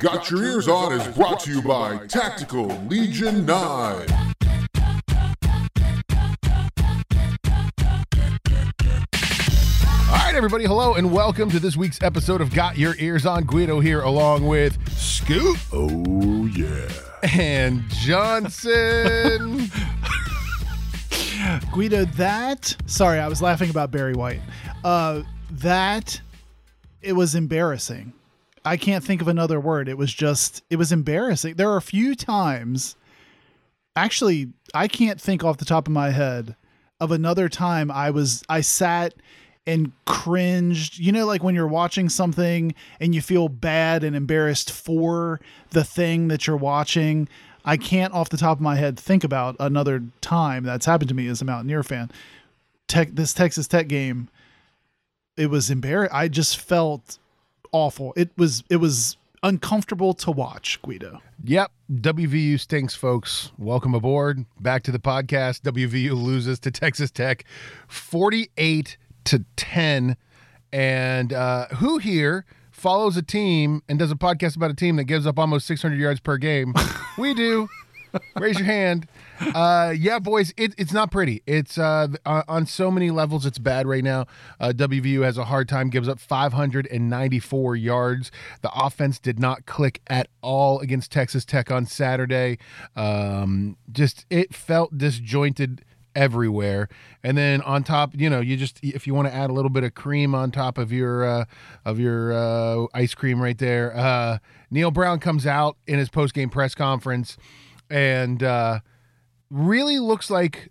[0.00, 4.06] Got Your Ears On is brought to you by Tactical Legion 9.
[10.08, 13.44] All right, everybody, hello and welcome to this week's episode of Got Your Ears On.
[13.44, 15.58] Guido here, along with Scoop.
[15.70, 16.88] Oh, yeah.
[17.34, 19.70] and Johnson.
[21.74, 24.40] Guido, that sorry, I was laughing about Barry White.
[24.82, 26.22] Uh, that
[27.02, 28.14] it was embarrassing.
[28.64, 29.88] I can't think of another word.
[29.88, 31.54] It was just it was embarrassing.
[31.54, 32.96] There are a few times
[33.96, 36.56] actually I can't think off the top of my head
[37.00, 39.14] of another time I was I sat
[39.66, 40.98] and cringed.
[40.98, 45.40] You know, like when you're watching something and you feel bad and embarrassed for
[45.70, 47.28] the thing that you're watching.
[47.62, 51.14] I can't off the top of my head think about another time that's happened to
[51.14, 52.10] me as a Mountaineer fan.
[52.88, 54.28] Tech this Texas Tech game,
[55.36, 56.16] it was embarrassing.
[56.16, 57.18] I just felt
[57.72, 58.12] awful.
[58.16, 61.20] It was it was uncomfortable to watch, Guido.
[61.44, 63.52] Yep, WVU stinks, folks.
[63.58, 64.44] Welcome aboard.
[64.60, 65.62] Back to the podcast.
[65.62, 67.44] WVU loses to Texas Tech
[67.88, 70.16] 48 to 10.
[70.72, 75.04] And uh, who here follows a team and does a podcast about a team that
[75.04, 76.74] gives up almost 600 yards per game?
[77.18, 77.68] we do.
[78.36, 79.08] Raise your hand.
[79.40, 81.42] Uh, yeah, boys, it, it's not pretty.
[81.46, 84.26] It's uh, on on so many levels, it's bad right now.
[84.58, 88.30] Uh, WVU has a hard time, gives up 594 yards.
[88.62, 92.58] The offense did not click at all against Texas Tech on Saturday.
[92.96, 96.88] Um, just it felt disjointed everywhere.
[97.22, 99.70] And then on top, you know, you just if you want to add a little
[99.70, 101.44] bit of cream on top of your uh,
[101.84, 104.38] of your uh, ice cream right there, uh,
[104.70, 107.36] Neal Brown comes out in his post game press conference
[107.88, 108.80] and uh,
[109.50, 110.70] really looks like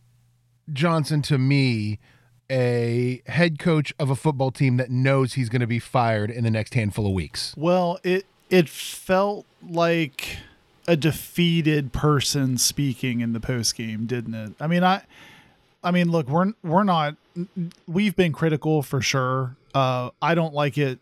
[0.72, 1.99] Johnson to me
[2.49, 6.44] a head coach of a football team that knows he's going to be fired in
[6.44, 7.53] the next handful of weeks.
[7.55, 10.38] Well, it it felt like
[10.88, 14.53] a defeated person speaking in the post game, didn't it?
[14.59, 15.03] I mean, I
[15.83, 17.16] I mean, look, we're we're not
[17.88, 19.56] we've been critical for sure.
[19.75, 21.00] Uh I don't like it,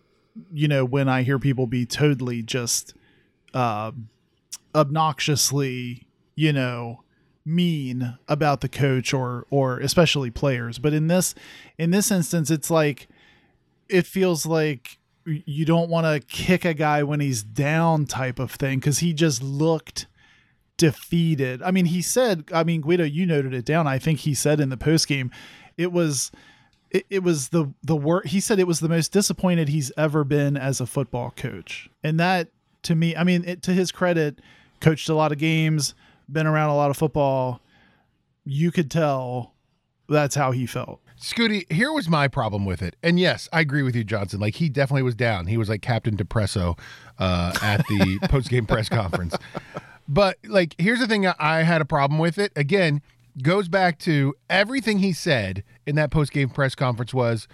[0.51, 2.93] you know, when I hear people be totally just
[3.53, 3.91] uh
[4.75, 6.05] obnoxiously,
[6.35, 7.03] you know,
[7.47, 10.79] mean about the coach or or especially players.
[10.79, 11.33] But in this
[11.77, 13.07] in this instance it's like
[13.89, 18.51] it feels like you don't want to kick a guy when he's down type of
[18.51, 20.07] thing because he just looked
[20.77, 21.61] defeated.
[21.61, 23.87] I mean, he said, I mean, Guido, you noted it down.
[23.87, 25.31] I think he said in the post game,
[25.75, 26.31] it was,
[26.91, 28.27] it, it was the the work.
[28.27, 32.19] He said it was the most disappointed he's ever been as a football coach, and
[32.19, 32.49] that
[32.83, 34.39] to me, I mean, it, to his credit,
[34.79, 35.93] coached a lot of games,
[36.29, 37.61] been around a lot of football.
[38.45, 39.53] You could tell
[40.07, 41.01] that's how he felt.
[41.19, 42.95] Scooty, here was my problem with it.
[43.01, 44.39] And yes, I agree with you, Johnson.
[44.39, 45.47] Like he definitely was down.
[45.47, 46.77] He was like Captain Depresso
[47.17, 49.35] uh, at the post game press conference.
[50.07, 52.51] But like, here's the thing I had a problem with it.
[52.55, 53.01] Again,
[53.41, 57.47] goes back to everything he said in that post game press conference was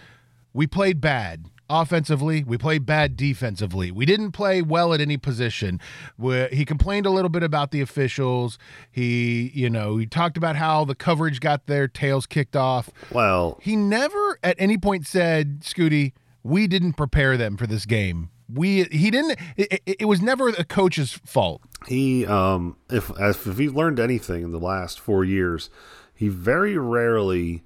[0.54, 1.46] we played bad
[1.82, 2.44] offensively.
[2.44, 3.92] We played bad defensively.
[3.92, 5.80] We didn't play well at any position.
[6.18, 8.58] we he complained a little bit about the officials.
[8.92, 12.90] He, you know, he talked about how the coverage got their tails kicked off.
[13.12, 16.14] Well, He never at any point said, Scooty,
[16.44, 18.30] we didn't prepare them for this game.
[18.54, 19.40] We he didn't.
[19.58, 21.62] It, it, was never a coach's fault.
[21.88, 25.70] he um if as if he's learned anything in the last four years,
[26.14, 27.64] he very rarely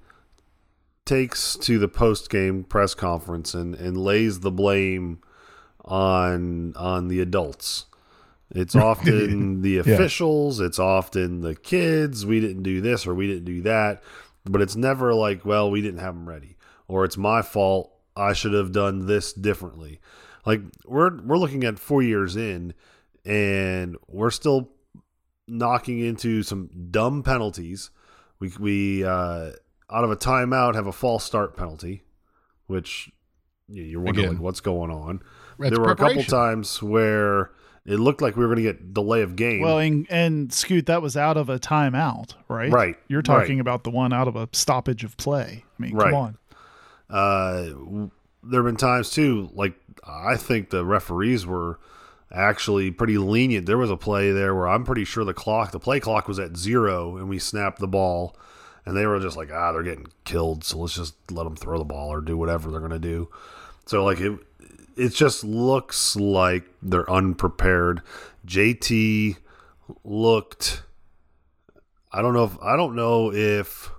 [1.07, 5.19] takes to the post game press conference and, and lays the blame
[5.84, 7.85] on on the adults.
[8.51, 13.46] It's often the officials, it's often the kids, we didn't do this or we didn't
[13.46, 14.03] do that,
[14.46, 16.57] but it's never like, well, we didn't have them ready
[16.88, 20.00] or it's my fault, I should have done this differently.
[20.46, 22.73] Like we're we're looking at 4 years in
[23.25, 24.72] and we're still
[25.47, 27.90] knocking into some dumb penalties.
[28.40, 29.51] We we uh,
[29.90, 32.03] out of a timeout have a false start penalty,
[32.68, 33.09] which
[33.68, 34.36] you're wondering Again.
[34.38, 35.22] like, what's going on.
[35.59, 37.52] There were a couple times where
[37.86, 39.61] it looked like we were going to get delay of game.
[39.61, 42.72] Well, and, and Scoot, that was out of a timeout, right?
[42.72, 45.64] Right, You're talking about the one out of a stoppage of play.
[45.79, 46.11] I mean, Right.
[46.11, 46.38] come on.
[47.09, 48.09] uh,
[48.44, 49.73] there have been times too, like
[50.06, 51.79] I think the referees were
[52.32, 53.66] actually pretty lenient.
[53.66, 56.40] There was a play there where I'm pretty sure the clock, the play clock was
[56.40, 58.35] at zero, and we snapped the ball,
[58.87, 61.78] and they were just like, ah, they're getting killed, so let's just let them throw
[61.78, 63.29] the ball or do whatever they're gonna do.
[63.85, 64.39] So like it,
[64.95, 68.01] it just looks like they're unprepared.
[68.47, 69.35] JT
[70.05, 70.84] looked.
[72.13, 73.91] I don't know if I don't know if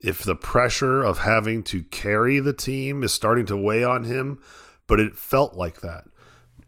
[0.00, 4.38] if the pressure of having to carry the team is starting to weigh on him,
[4.86, 6.04] but it felt like that.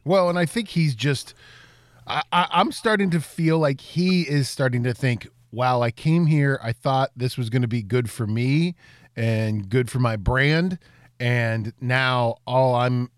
[0.07, 1.35] Well, and I think he's just.
[2.07, 6.61] I, I'm starting to feel like he is starting to think, wow, I came here.
[6.63, 8.75] I thought this was going to be good for me
[9.15, 10.79] and good for my brand.
[11.19, 13.11] And now all I'm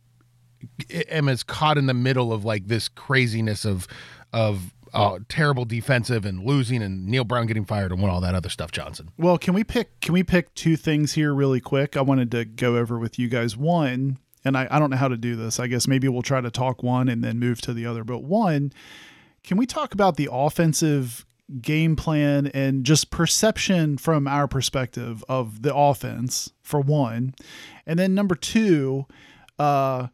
[1.10, 3.86] am is caught in the middle of like this craziness of
[4.32, 8.48] of uh, terrible defensive and losing and Neal Brown getting fired and all that other
[8.48, 9.10] stuff, Johnson.
[9.18, 11.96] Well, can we pick can we pick two things here really quick?
[11.96, 13.56] I wanted to go over with you guys.
[13.56, 15.60] One, and I, I don't know how to do this.
[15.60, 18.04] I guess maybe we'll try to talk one and then move to the other.
[18.04, 18.72] But one,
[19.42, 21.26] can we talk about the offensive
[21.62, 27.34] game plan and just perception from our perspective of the offense for one?
[27.86, 29.06] And then number two,
[29.58, 30.08] uh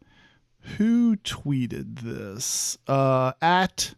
[0.78, 2.78] who tweeted this?
[2.86, 3.94] Uh at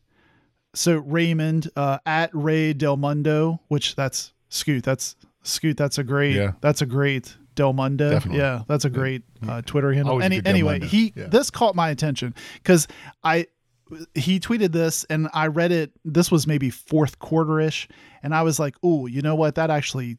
[0.74, 6.34] so Raymond uh at Ray Del Mundo, which that's Scoot, that's Scoot, that's a great
[6.36, 6.52] Yeah.
[6.60, 8.10] that's a great Del Mundo.
[8.10, 8.40] Definitely.
[8.40, 10.20] Yeah, that's a great uh, Twitter handle.
[10.22, 11.28] Any, anyway, he Yeah.
[11.28, 12.86] this caught my attention because
[13.24, 13.46] I
[14.14, 15.92] he tweeted this and I read it.
[16.04, 17.88] This was maybe fourth quarter ish,
[18.22, 19.54] and I was like, "Oh, you know what?
[19.54, 20.18] That actually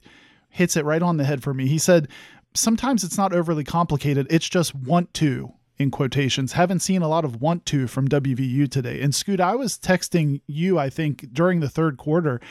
[0.50, 2.08] hits it right on the head for me." He said,
[2.54, 4.28] "Sometimes it's not overly complicated.
[4.30, 8.68] It's just want to." In quotations, haven't seen a lot of want to from WVU
[8.68, 9.00] today.
[9.00, 12.42] And Scoot, I was texting you, I think, during the third quarter.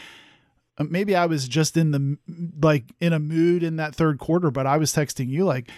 [0.79, 2.19] Uh, Maybe I was just in the
[2.63, 5.73] like in a mood in that third quarter, but I was texting you like,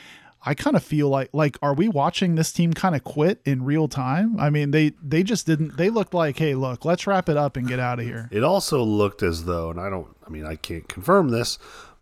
[0.48, 3.66] I kind of feel like like are we watching this team kind of quit in
[3.66, 4.40] real time?
[4.40, 7.58] I mean, they they just didn't they looked like, "Hey, look, let's wrap it up
[7.58, 10.46] and get out of here." It also looked as though, and I don't, I mean,
[10.46, 11.58] I can't confirm this,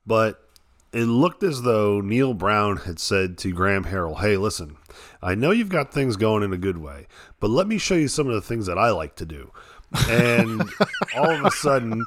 [0.07, 0.49] but
[0.93, 4.77] it looked as though Neal Brown had said to Graham Harrell, hey, listen,
[5.21, 7.09] I know you've got things going in a good way,
[7.41, 9.51] but let me show you some of the things that I like to do.
[10.09, 10.63] And
[11.17, 12.05] all of a sudden,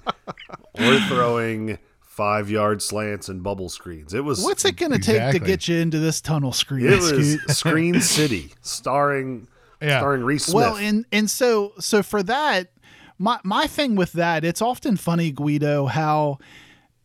[0.80, 1.80] we're throwing
[2.20, 4.14] five yard slants and bubble screens.
[4.14, 6.86] It was What's it going to take to get you into this tunnel screen?
[6.86, 9.48] it was Screen City, starring
[9.82, 10.00] Yeah.
[10.00, 10.56] starring Reese Smith.
[10.56, 12.72] Well, and and so so for that,
[13.18, 16.40] my my thing with that, it's often funny, Guido, how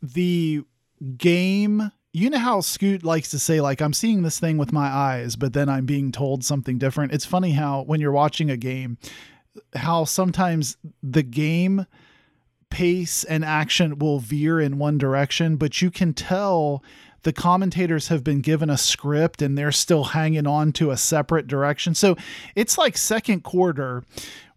[0.02, 0.64] the
[1.16, 1.92] game.
[2.12, 5.34] You know how Scoot likes to say, like, I'm seeing this thing with my eyes,
[5.34, 7.12] but then I'm being told something different.
[7.12, 8.98] It's funny how when you're watching a game,
[9.74, 11.86] how sometimes the game
[12.74, 16.82] pace and action will veer in one direction, but you can tell
[17.22, 21.46] the commentators have been given a script and they're still hanging on to a separate
[21.46, 21.94] direction.
[21.94, 22.16] So
[22.56, 24.02] it's like second quarter.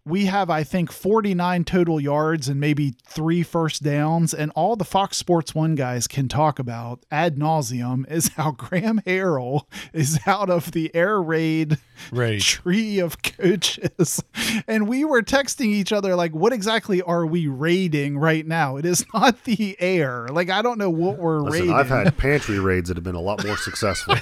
[0.08, 4.32] We have, I think, 49 total yards and maybe three first downs.
[4.32, 9.00] And all the Fox Sports One guys can talk about ad nauseum is how Graham
[9.06, 9.62] Harrell
[9.92, 11.78] is out of the air raid
[12.12, 12.40] Right.
[12.42, 14.22] tree of coaches.
[14.66, 18.76] And we were texting each other, like, what exactly are we raiding right now?
[18.76, 20.28] It is not the air.
[20.30, 21.74] Like, I don't know what we're Listen, raiding.
[21.74, 24.14] I've had pantry raids that have been a lot more successful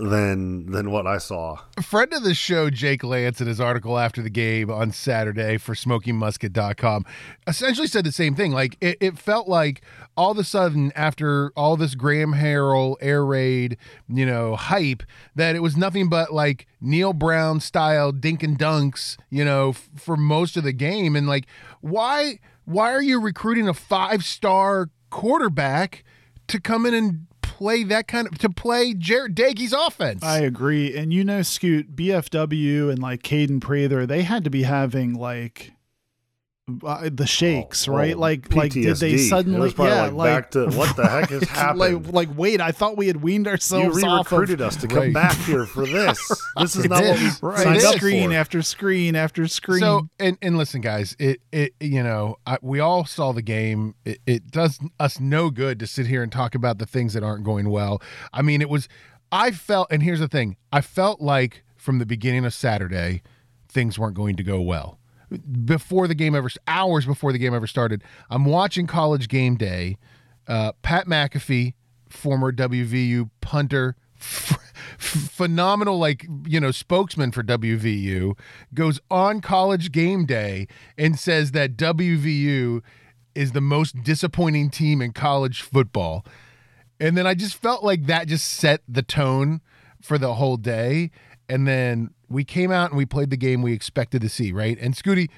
[0.00, 1.58] than than what I saw.
[1.82, 5.74] friend of the show, Jake Lance, in his article after the game on Saturday for
[5.74, 7.04] smokingmusket.com,
[7.46, 8.52] essentially said the same thing.
[8.52, 9.82] Like, it, it felt like
[10.16, 13.76] all of a sudden, after all this Graham Harrell air raid,
[14.08, 15.02] you know, hype,
[15.34, 19.88] that it was nothing but like Neal Brown style dink and dunks, you know, f-
[19.96, 21.14] for most of the game.
[21.14, 21.46] And like,
[21.80, 26.04] why, why are you recruiting a five star quarterback
[26.48, 27.26] to come in and
[27.58, 30.22] play that kind of, to play Jared Dagey's offense?
[30.22, 30.96] I agree.
[30.96, 35.72] And you know, Scoot, BFW and like Kaden Prather, they had to be having like
[36.84, 38.14] uh, the shakes, Oh, right?
[38.14, 39.14] oh, like, like did they PTSD.
[39.14, 42.12] It suddenly, was yeah, like, like, back to what the heck has like, happened?
[42.12, 44.98] like, wait, I thought we had weaned you ourselves off of re-recruited us to come
[44.98, 45.12] Right.
[45.14, 46.18] back here for this.
[46.58, 48.36] This is not what we right, signed up screen for.
[48.36, 49.80] after screen after screen.
[49.80, 53.94] So and and listen, guys, it it you know I, we all saw the game.
[54.04, 57.22] It, it does us no good to sit here and talk about the things that
[57.22, 58.02] aren't going well.
[58.32, 58.88] I mean, it was.
[59.30, 63.22] I felt, and here's the thing: I felt like from the beginning of Saturday,
[63.68, 64.98] things weren't going to go well.
[65.64, 69.98] Before the game ever, hours before the game ever started, I'm watching College Game Day.
[70.46, 71.74] Uh, Pat McAfee,
[72.08, 74.56] former WVU punter, f-
[74.98, 78.36] phenomenal like you know spokesman for WVU
[78.74, 80.66] goes on college game day
[80.96, 82.82] and says that WVU
[83.34, 86.24] is the most disappointing team in college football.
[87.00, 89.60] And then I just felt like that just set the tone
[90.02, 91.10] for the whole day.
[91.48, 94.78] And then we came out and we played the game we expected to see, right?
[94.80, 95.28] And Scooty,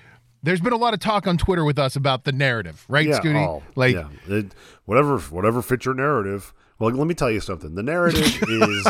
[0.43, 3.21] there's been a lot of talk on Twitter with us about the narrative, right, yeah,
[3.21, 3.47] Scooty?
[3.47, 4.55] oh, like yeah, it,
[4.87, 6.53] whatever, whatever fits your narrative.
[6.79, 7.75] Well, let me tell you something.
[7.75, 8.87] The narrative is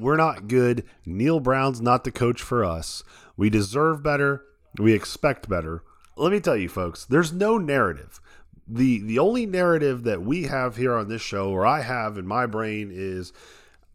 [0.00, 0.84] we're not good.
[1.04, 3.04] Neal Brown's not the coach for us.
[3.36, 4.44] We deserve better.
[4.78, 5.82] We expect better.
[6.16, 7.04] Let me tell you, folks.
[7.04, 8.20] There's no narrative.
[8.66, 12.26] the The only narrative that we have here on this show, or I have in
[12.26, 13.32] my brain, is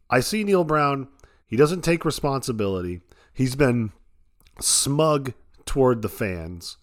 [0.09, 1.07] I see Neal Brown.
[1.49, 3.01] He doesn't take responsibility.
[3.33, 3.91] He's been
[4.61, 5.33] smug
[5.65, 6.77] toward the fans.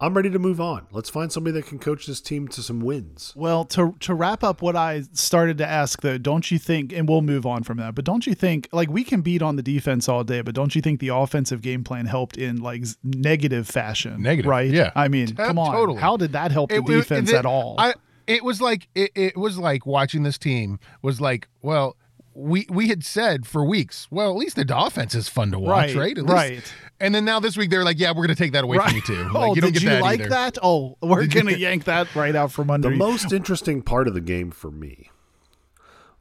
[0.00, 0.86] I'm ready to move on.
[0.92, 3.32] Let's find somebody that can coach this team to some wins.
[3.34, 7.08] Well, to to wrap up what I started to ask though, don't you think and
[7.08, 9.62] we'll move on from that, but don't you think like we can beat on the
[9.62, 13.66] defense all day, but don't you think the offensive game plan helped in like negative
[13.66, 14.22] fashion?
[14.22, 14.70] Negative, right?
[14.70, 14.92] yeah.
[14.94, 15.72] I mean, Uh, come on.
[15.72, 16.00] totally.
[16.00, 17.74] How did that help the It- it- defense it- at all?
[17.78, 17.94] I
[18.28, 21.96] it was like it, it was like watching this team was like well
[22.40, 25.94] we we had said for weeks well at least the offense is fun to watch
[25.94, 26.74] Right, right At least- right.
[27.00, 29.00] and then now this week they're like yeah we're gonna take that away from you
[29.02, 30.28] too like oh, you don't did get you that like either.
[30.30, 30.58] that?
[30.62, 32.98] Oh, we're gonna yank that right out from under The you.
[32.98, 35.10] most interesting part of the game for me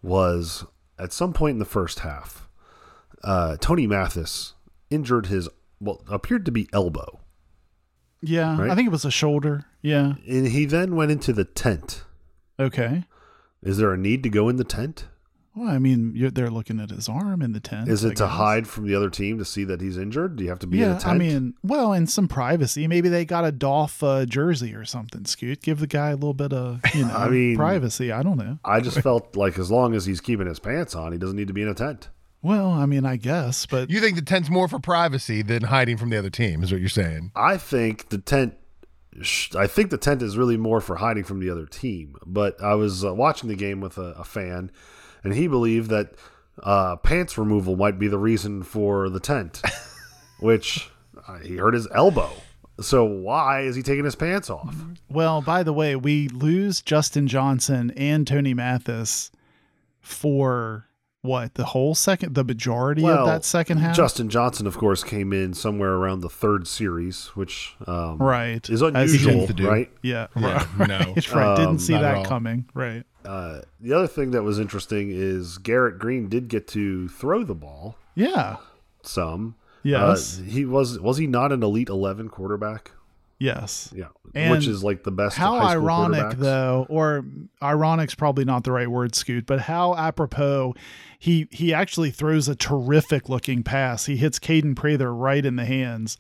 [0.02, 0.66] was
[1.00, 2.48] at some point in the first half,
[3.24, 4.54] uh, Tony Mathis
[4.90, 5.48] injured his
[5.80, 7.20] well appeared to be elbow,
[8.22, 8.70] yeah, right?
[8.72, 9.66] I think it was a shoulder.
[9.82, 10.14] Yeah.
[10.28, 12.04] and he then went into the tent.
[12.60, 13.04] Okay.
[13.62, 15.06] Is there a need to go in the tent?
[15.58, 17.90] Well, I mean, you're, they're looking at his arm in the tent.
[17.90, 18.32] Is I it to guess.
[18.34, 20.36] hide from the other team to see that he's injured?
[20.36, 21.14] Do you have to be in a Yeah, tent?
[21.14, 22.88] I mean, well, and some privacy.
[22.88, 25.26] Maybe they got a Dolph uh, jersey or something.
[25.26, 28.12] Scoot, give the guy a little bit of you know I mean- privacy.
[28.12, 28.60] I don't know.
[28.64, 31.48] I just felt like as long as he's keeping his pants on, he doesn't need
[31.48, 32.10] to be in a tent.
[32.44, 35.98] Well, I mean, I guess, but you think the tent's more for privacy than hiding
[35.98, 38.54] from the other team is what you're saying I think the tent.
[39.22, 42.16] sh- I think the tent is really more for hiding from the other team.
[42.28, 44.70] But I was uh, watching the game with a, a fan,
[45.24, 46.14] and he believed that
[46.64, 49.62] uh, pants removal might be the reason for the tent,
[50.40, 50.90] which
[51.28, 52.30] uh, he hurt his elbow.
[52.80, 54.76] So why is he taking his pants off?
[55.10, 59.32] well, by the way, we lose Justin Johnson and Tony Mathis
[60.00, 60.86] for
[61.22, 65.34] what the whole second, the majority of that second half, Justin Johnson, of course, came
[65.34, 68.64] in somewhere around the third series, which um, right?
[68.70, 69.68] is As unusual, tends to do.
[69.68, 69.92] right?
[70.04, 70.88] Yeah, Yeah, right.
[70.88, 70.98] no.
[71.34, 71.56] right.
[71.58, 72.70] Didn't Um, see that coming.
[72.74, 73.04] Right.
[73.28, 77.56] Uh, the other thing that was interesting is Garrett Greene did get to throw the
[77.56, 78.58] ball Yeah.
[79.04, 79.56] some.
[79.84, 80.40] Yes.
[80.40, 82.92] Uh, he was was he not an elite eleven quarterback?
[83.40, 83.94] yes.
[83.96, 85.38] Yeah, And which is like the best.
[85.38, 87.24] How ironic, though, or
[87.62, 90.74] ironic's probably not the right word, Scoot, but how apropos
[91.20, 94.08] he he actually throws a terrific looking pass.
[94.08, 96.18] He hits Kaden Prather right in the hands.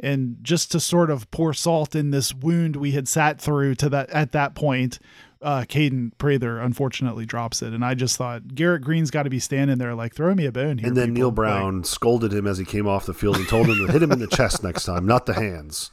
[0.00, 3.88] And just to sort of pour salt in this wound we had sat through to
[3.90, 4.98] that at that point,
[5.42, 7.72] uh, Kaden Prather unfortunately drops it.
[7.72, 10.52] And I just thought Garrett Greene's got to be standing there like, throw me a
[10.52, 10.88] bone here.
[10.88, 13.48] And then people." Neil Like, Brown scolded him as he came off the field and
[13.48, 15.90] told him to hit him in the chest next time, not the hands.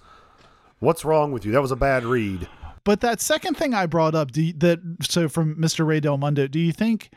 [0.79, 1.51] What's wrong with you?
[1.51, 2.47] That was a bad read.
[2.85, 5.85] But that second thing I brought up, do you, that so from Mr.
[5.85, 7.11] Ray Del Mundo, do you think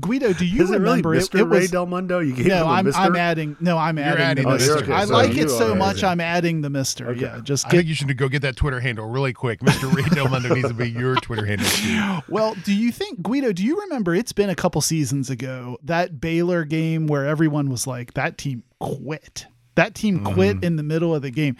[0.00, 0.32] Guido?
[0.32, 1.34] Do you Is it really remember Mr.
[1.34, 1.40] it?
[1.40, 2.20] It Ray was Del Mundo?
[2.20, 2.62] You gave no.
[2.62, 3.76] him a I'm I'm adding no.
[3.76, 4.76] I'm adding, adding the the Mister.
[4.78, 5.98] okay, I like you it so much.
[5.98, 6.08] adding.
[6.08, 7.08] I'm adding the Mister.
[7.08, 7.20] Okay.
[7.20, 9.60] Yeah, just I get think you should go get that Twitter handle really quick.
[9.60, 9.92] Mr.
[9.92, 11.68] Ray Del Mundo needs to be your Twitter handle.
[11.68, 12.18] too.
[12.28, 13.52] Well, do you think Guido?
[13.52, 14.14] Do you remember?
[14.14, 18.62] It's been a couple seasons ago that Baylor game where everyone was like, "That team
[18.80, 19.46] quit.
[19.74, 20.34] That team mm-hmm.
[20.34, 21.56] quit in the middle of the game."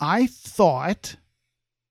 [0.00, 1.16] I thought.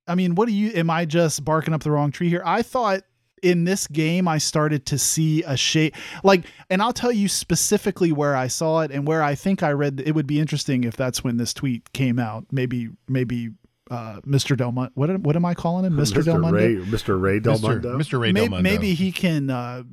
[0.07, 0.71] I mean, what do you?
[0.73, 2.43] Am I just barking up the wrong tree here?
[2.45, 3.01] I thought
[3.45, 8.11] in this game I started to see a shape like, and I'll tell you specifically
[8.11, 10.01] where I saw it and where I think I read.
[10.05, 12.45] It would be interesting if that's when this tweet came out.
[12.51, 13.51] Maybe, maybe.
[13.91, 14.57] Uh, Mr.
[14.57, 14.91] Del Mundo.
[14.95, 15.93] What, what am I calling him?
[15.97, 16.25] Mr.
[16.25, 16.57] Del Mundo.
[16.57, 17.21] Ray, Mr.
[17.21, 17.61] Ray Del Mr.
[17.61, 17.97] Mundo.
[17.99, 18.19] Mr.
[18.19, 18.63] Ray May- Del Mundo.
[18.63, 19.83] maybe he can uh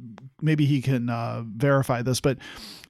[0.41, 2.39] maybe he can uh verify this but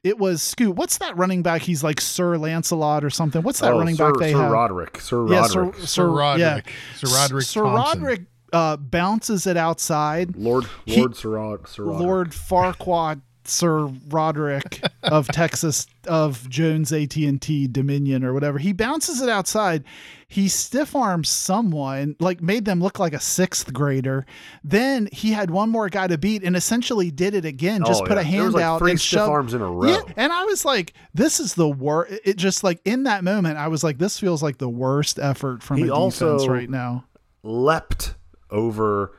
[0.05, 3.73] it was Scoot what's that running back he's like Sir Lancelot or something what's that
[3.73, 5.01] oh, running Sir, back they Sir have Roderick.
[5.01, 5.89] Sir yeah Sir, Roderick.
[5.89, 6.67] Sir, Roderick.
[6.67, 6.73] yeah.
[6.99, 8.01] Sir Roderick Sir Thompson.
[8.03, 8.21] Roderick
[8.53, 12.01] uh bounces it outside Lord He- Lord Sir, Rod, Sir Roderick.
[12.07, 18.57] Lord Farquaad Sir Roderick of Texas of Jones AT&T Dominion or whatever.
[18.59, 19.83] He bounces it outside.
[20.29, 24.27] He stiff arms someone, like made them look like a sixth grader.
[24.63, 27.83] Then he had one more guy to beat and essentially did it again.
[27.85, 28.21] Just Oh, put yeah.
[28.21, 29.89] a hand like out three and stiff shoved arms in a row.
[29.89, 32.13] Yeah, and I was like, this is the worst.
[32.25, 35.65] It just like in that moment, I was like, this feels like the worst effort
[35.65, 37.07] from He a defense right now.
[37.43, 38.15] leapt
[38.53, 39.13] over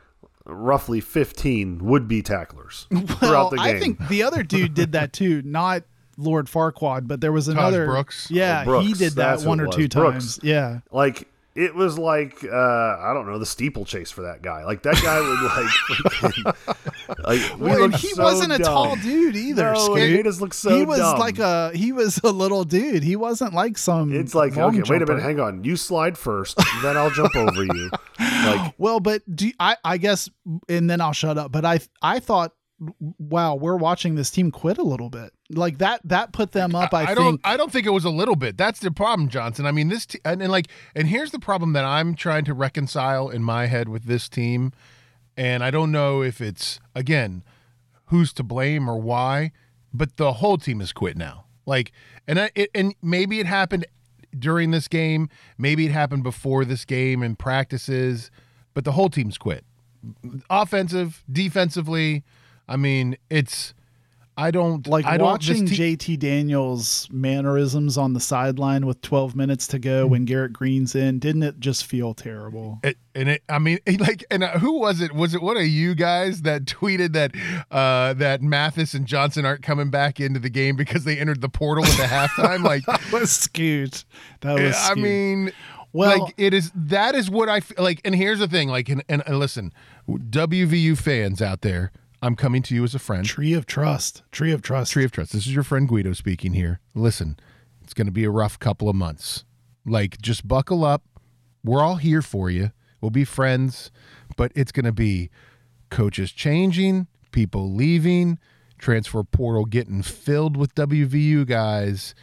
[0.45, 3.65] roughly 15 would-be tacklers Well, throughout the game.
[3.75, 5.83] I think the other dude did that too, not
[6.17, 8.27] Lord Farquaad, but there was Taj another Brooks?
[8.29, 9.75] Yeah, Oh, Brooks, he did that that's one or was.
[9.75, 10.37] two Brooks.
[10.37, 10.39] times.
[10.43, 10.79] Yeah.
[10.91, 12.47] like it was like uh
[12.99, 14.65] I don't know the steeplechase for that guy.
[14.65, 19.35] Like that guy would like freaking, like we Well, he so wasn't a tall dude
[19.35, 19.73] either.
[19.73, 20.09] No, Scoot.
[20.09, 21.19] he just looked so He was dumb.
[21.19, 23.03] like a he was a little dude.
[23.03, 24.13] He wasn't like some.
[24.13, 25.63] It's like long okay, wait a minute, hang on.
[25.63, 27.89] You slide first, then I'll jump over you.
[28.19, 29.77] Like Well, but do I?
[29.83, 30.29] I guess,
[30.69, 31.51] and then I'll shut up.
[31.51, 32.51] But I I thought,
[33.17, 35.33] wow, we're watching this team quit a little bit.
[35.49, 36.93] Like that that put them up.
[36.93, 37.17] I, I think.
[37.17, 37.41] don't.
[37.43, 38.57] I don't think it was a little bit.
[38.57, 39.65] That's the problem, Johnson.
[39.65, 43.29] I mean, this and, and like, and here's the problem that I'm trying to reconcile
[43.29, 44.71] in my head with this team,
[45.37, 47.43] and I don't know if it's again
[48.05, 49.51] who's to blame or why,
[49.93, 51.45] but the whole team has quit now.
[51.65, 51.91] Like,
[52.27, 53.85] and I, it, and maybe it happened
[54.37, 58.31] during this game, maybe it happened before this game in practices,
[58.73, 59.63] but the whole team's quit.
[60.49, 62.23] Offensive, defensively,
[62.67, 63.73] I mean, it's
[64.35, 69.35] I don't Like I don't, watching te- JT Daniels mannerisms on the sideline with 12
[69.35, 72.79] minutes to go when Garrett Greene's in, didn't it just feel terrible?
[72.83, 75.13] It, and it, I mean, like, and uh, who was it?
[75.13, 77.31] Was it one of you guys that tweeted that
[77.69, 81.49] uh, that Mathis and Johnson aren't coming back into the game because they entered the
[81.49, 82.63] portal at the halftime?
[82.63, 84.03] Like, That was skewed.
[84.41, 85.51] That was I mean,
[85.91, 86.71] Well- like it is.
[86.73, 88.01] That is what I feel like.
[88.03, 89.73] And here's the thing, like, and, and listen,
[90.09, 91.91] WVU fans out there,
[92.23, 93.25] I'm coming to you as a friend.
[93.25, 94.23] tree of trust.
[94.31, 94.93] Tree of trust.
[94.93, 95.33] Tree of Trust.
[95.33, 96.79] This is your friend Guido speaking here.
[96.95, 97.37] Listen,
[97.83, 99.43] it's going to be a rough couple of months.
[99.85, 101.03] Like, just buckle up.
[101.65, 102.71] We're all here for you.
[103.01, 103.91] We'll be friends,
[104.37, 105.31] but it's going to be
[105.89, 108.39] coaches changing, people leaving,
[108.77, 112.15] transfer portal getting filled with WVU guys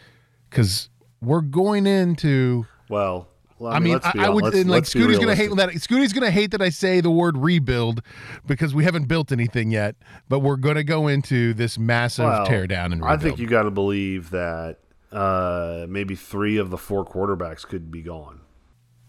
[0.48, 0.88] because
[1.20, 2.66] we're going into.
[2.88, 3.28] Well,
[3.60, 5.80] well, I mean, let's I, I would, let's- and like let's Scooty's gonna hate that.
[5.80, 8.02] Scooty's gonna hate that I say the word rebuild
[8.46, 9.94] because we haven't built anything yet.
[10.28, 13.62] But we're gonna go into this massive Well, tear down and I think you got
[13.64, 14.78] to believe that
[15.12, 18.40] uh, maybe three of the four quarterbacks could be gone.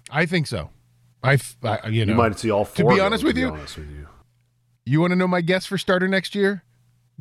[0.10, 0.70] I think so.
[1.24, 1.34] I
[1.88, 2.93] you know, You might see all to four.
[2.93, 4.08] be of honest them, with to be you- honest with you.
[4.86, 6.63] you want to know my guess for starter next year?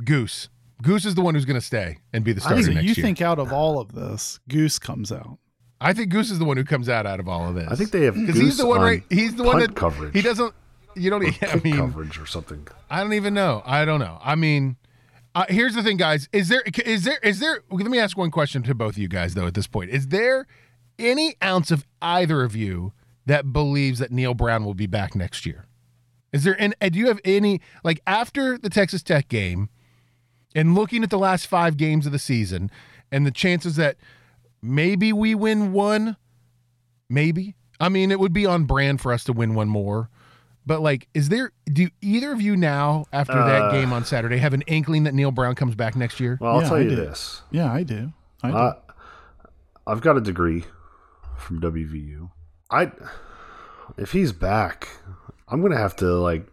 [0.05, 0.49] Goose.
[0.83, 2.95] Goose is the one who's going to stay and be the starter So next you
[2.95, 3.05] year.
[3.05, 5.37] think out of all of this, Goose comes out.
[5.81, 7.69] I think Goose is the one who comes out out of all of this.
[7.71, 9.03] I think they have because he's the one on right.
[9.09, 10.13] He's the one that coverage.
[10.13, 10.55] He doesn't.
[10.95, 11.25] You don't.
[11.43, 12.67] I mean, coverage or something.
[12.91, 13.63] I don't even know.
[13.65, 14.19] I don't know.
[14.23, 14.77] I mean,
[15.35, 16.29] uh, here's the thing, guys.
[16.33, 17.63] Is there is there is there?
[17.71, 19.47] Let me ask one question to both of you guys, though.
[19.47, 20.47] At this point, is there
[20.99, 22.93] any ounce of either of you
[23.27, 25.67] that believes that Neal Brown will be back next year?
[26.33, 26.61] Is there?
[26.61, 29.71] And do you have any like after the Texas Tech game,
[30.55, 32.71] and looking at the last five games of the season,
[33.11, 33.97] and the chances that
[34.63, 36.17] maybe we win one,
[37.09, 37.55] maybe.
[37.79, 40.11] I mean, it would be on brand for us to win one more.
[40.67, 41.53] But like, is there?
[41.73, 45.15] Do either of you now, after that Uh, game on Saturday, have an inkling that
[45.15, 46.37] Neal Brown comes back next year?
[46.41, 46.97] Well, I'll Yeah, tell I you do.
[46.97, 47.43] this.
[47.51, 48.13] Yeah, I do.
[48.43, 48.57] I do.
[48.57, 48.75] I,
[49.87, 50.65] I've got a degree
[51.39, 52.31] from WVU.
[52.71, 52.93] I,
[53.97, 54.89] if he's back,
[55.49, 56.47] I'm gonna have to like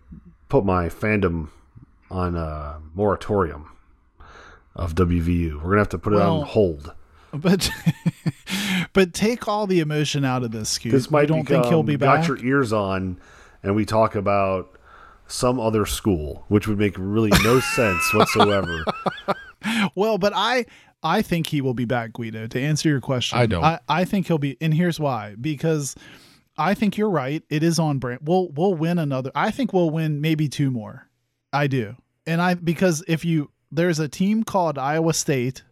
[0.49, 1.49] put my fandom
[2.09, 3.69] on a moratorium
[4.73, 5.55] of WVU.
[5.57, 6.93] We're gonna have to put it on hold.
[7.37, 7.69] But
[8.93, 10.91] but take all the emotion out of this, Scoot.
[10.91, 12.27] This might you don't think he'll become be got back?
[12.27, 13.19] your ears on,
[13.63, 14.77] and we talk about
[15.27, 18.83] some other school, which would make really no sense whatsoever.
[19.95, 20.65] Well, but I
[21.03, 22.47] I think he will be back, Guido.
[22.47, 23.63] To answer your question, I don't.
[23.63, 25.95] I, I think he'll be, and here's why: because
[26.57, 27.43] I think you're right.
[27.49, 28.21] It is on brand.
[28.23, 29.31] We'll we'll win another.
[29.35, 31.07] I think we'll win maybe two more.
[31.53, 31.95] I do,
[32.25, 35.63] and I because if you there's a team called Iowa State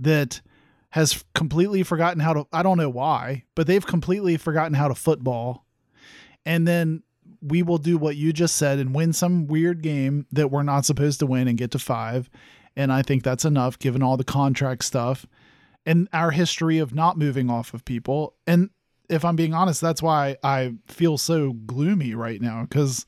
[0.00, 0.40] that
[0.94, 2.46] has completely forgotten how to.
[2.52, 5.66] I don't know why, but they've completely forgotten how to football,
[6.46, 7.02] and then
[7.42, 10.84] we will do what you just said and win some weird game that we're not
[10.84, 12.30] supposed to win and get to five.
[12.76, 15.26] And I think that's enough given all the contract stuff
[15.84, 18.34] and our history of not moving off of people.
[18.46, 18.70] And
[19.10, 23.04] if I'm being honest, that's why I feel so gloomy right now because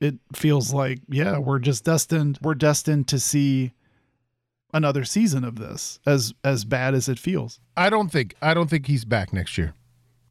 [0.00, 3.72] it feels like, yeah, we're just destined, we're destined to see
[4.74, 7.60] another season of this as as bad as it feels.
[7.76, 8.34] I don't think.
[8.42, 9.72] I don't think he's back next year.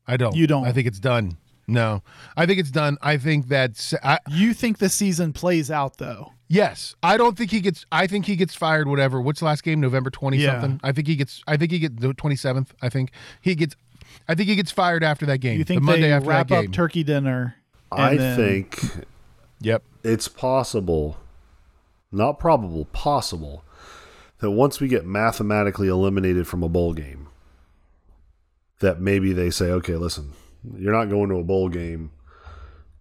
[0.06, 0.36] I don't.
[0.36, 0.66] You don't?
[0.68, 1.38] I think it's done.
[1.66, 2.04] No,
[2.36, 2.98] I think it's done.
[3.02, 6.34] I think that I, You think the season plays out though?
[6.50, 7.86] yes, I don't think he gets.
[7.92, 8.88] I think he gets fired.
[8.88, 9.22] Whatever.
[9.22, 9.80] What's the last game?
[9.80, 10.60] November twenty Yeah.
[10.60, 10.80] something.
[10.84, 11.42] I think he gets.
[11.48, 12.74] I think he gets the twenty seventh.
[12.82, 13.76] I think he gets.
[14.28, 15.58] I think he gets fired after that game.
[15.58, 17.56] You think the Monday they after wrap that up turkey dinner?
[17.92, 18.80] I then- think
[19.62, 19.84] yep.
[20.04, 21.18] it's possible,
[22.12, 23.64] not probable, possible,
[24.44, 27.30] that once we get mathematically eliminated from a bowl game,
[28.82, 30.34] that maybe they say, okay, listen,
[30.78, 32.12] you're not going to a bowl game.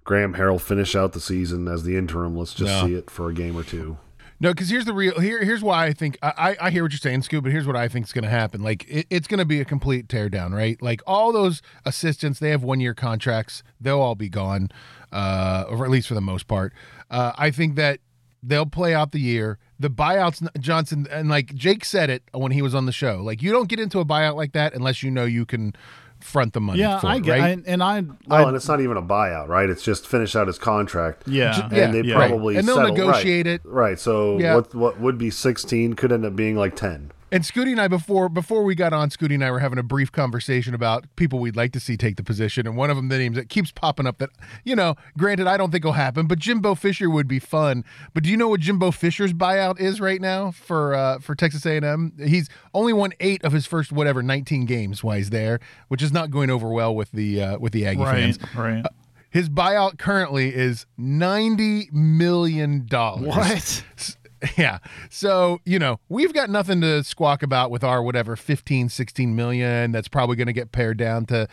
[0.05, 2.37] Graham Harrell finish out the season as the interim.
[2.37, 2.87] Let's just No.
[2.87, 3.99] see it for a game or two.
[4.39, 5.19] No, because here's the real.
[5.19, 7.43] Here, here's why I think I, I hear what you're saying, Scoop.
[7.43, 8.63] But here's what I think is going to happen.
[8.63, 10.81] Like it, it's going to be a complete teardown, right?
[10.81, 13.63] Like all those assistants, they have one year contracts.
[13.81, 14.71] They'll all be gone,
[15.13, 16.73] uh, or at least for the most part.
[17.11, 17.99] Uh, I think that
[18.43, 19.59] they'll play out the year.
[19.83, 23.21] The buyouts, Johnson, and like Jake said it when he was on the show.
[23.23, 25.75] Like you don't get into a buyout like that unless you know you can
[26.21, 26.79] front the money.
[26.79, 27.59] Yeah, for I it, get, right?
[27.59, 27.99] I, and I,
[28.31, 29.69] Oh, I and it's not even a buyout, right?
[29.69, 31.25] It's just finish out his contract.
[31.27, 32.15] yeah, Yeah, and they yeah.
[32.15, 33.63] probably And they'll settle- negotiate right, it.
[33.65, 33.99] Right.
[33.99, 34.55] So Yeah.
[34.55, 37.11] what what would be sixteen could end up being like ten.
[37.33, 39.83] And Scooty and I before before we got on, Scooty and I were having a
[39.83, 43.09] brief conversation about people we'd like to see take the position, and one of them
[43.09, 44.29] the names that keeps popping up that
[44.65, 47.85] you know, granted I don't think will happen, but Jimbo Fisher would be fun.
[48.13, 51.65] But do you know what Jimbo Fisher's buyout is right now for uh, for Texas
[51.65, 52.13] A&M?
[52.23, 56.13] He's only won eight of his first whatever 19 games while he's there, which is
[56.13, 58.39] not going over well with the uh, with the Aggie Right, fans.
[58.55, 58.85] right.
[59.31, 63.27] His buyout currently is ninety million dollars.
[63.35, 64.17] What?
[64.57, 64.79] Yeah.
[65.11, 69.93] So, you know, we've got nothing to squawk about with our whatever 15, 16 million.
[69.93, 71.49] That's probably going to get pared down to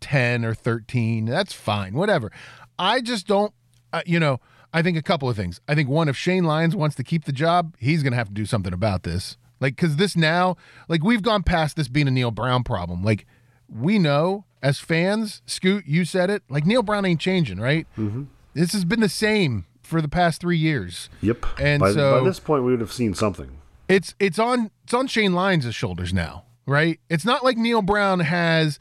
[0.00, 1.26] 10 or 13.
[1.26, 1.94] That's fine.
[1.94, 2.32] Whatever.
[2.78, 3.52] I just don't,
[3.92, 4.40] uh, you know,
[4.72, 5.60] I think a couple of things.
[5.68, 8.28] I think one, if Shane Lyons wants to keep the job, he's going to have
[8.28, 9.36] to do something about this.
[9.60, 10.56] Like, because this now,
[10.88, 13.02] like, we've gone past this being a Neal Brown problem.
[13.02, 13.26] Like,
[13.68, 17.86] we know as fans, Scoot, you said it, like, Neal Brown ain't changing, right?
[17.96, 18.24] Mm-hmm.
[18.54, 21.08] This has been the same for the past three years.
[21.20, 21.46] Yep.
[21.60, 23.58] And by, so- by this point, we would have seen something.
[23.88, 26.98] it's it's on it's on Shane Lyons' shoulders now, right?
[27.08, 28.78] It's not like Neal Brown has,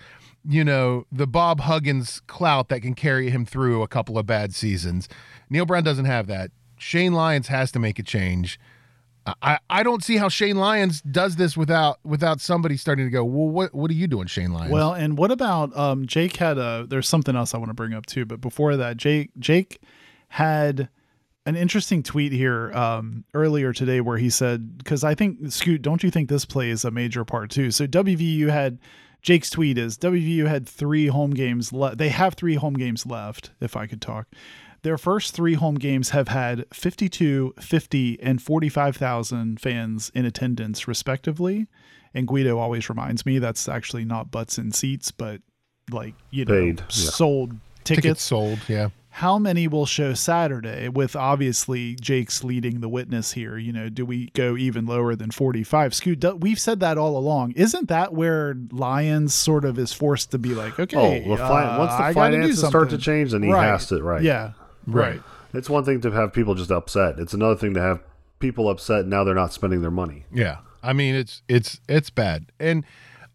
[0.47, 4.53] you know, the Bob Huggins clout that can carry him through a couple of bad
[4.55, 5.07] seasons.
[5.49, 6.51] Neal Brown doesn't have that.
[6.77, 8.59] Shane Lyons has to make a change.
[9.41, 13.23] I, I don't see how Shane Lyons does this without without somebody starting to go,
[13.23, 14.71] well, what what are you doing, Shane Lyons?
[14.73, 16.85] Well, and what about um, Jake had a?
[16.89, 19.79] There's something else I want to bring up too, but before that, Jake Jake
[20.33, 20.89] had
[21.45, 26.01] an interesting tweet here um, earlier today where he said, because I think Scoot, don't
[26.01, 27.69] you think this plays a major part too?
[27.69, 28.79] So WVU had
[29.21, 31.99] Jake's tweet is WVU had three home games left.
[31.99, 33.51] They have three home games left.
[33.61, 34.25] If I could talk.
[34.81, 41.67] Their first three home games have had 52, 50, and 45,000 fans in attendance, respectively.
[42.15, 45.41] And Guido always reminds me that's actually not butts in seats, but
[45.91, 46.87] like, you know, Paid, yeah.
[46.89, 47.51] sold
[47.83, 48.21] tickets tickets.
[48.23, 48.89] sold, yeah.
[49.17, 53.57] How many will show Saturday with obviously Jake's leading the witness here?
[53.59, 55.93] You know, do we go even lower than 45?
[55.93, 57.51] Scoot, we've said that all along.
[57.51, 61.63] Isn't that where Lyons sort of is forced to be like, okay, oh, the fi-
[61.75, 63.67] uh, once the I finances start to change, then he Right.
[63.67, 64.23] has to, right?
[64.23, 64.53] Yeah.
[64.87, 65.21] Right.
[65.53, 67.19] It's one thing to have people just upset.
[67.19, 67.99] It's another thing to have
[68.39, 70.25] people upset now they're not spending their money.
[70.33, 70.57] Yeah.
[70.81, 72.47] I mean, it's it's it's bad.
[72.59, 72.83] And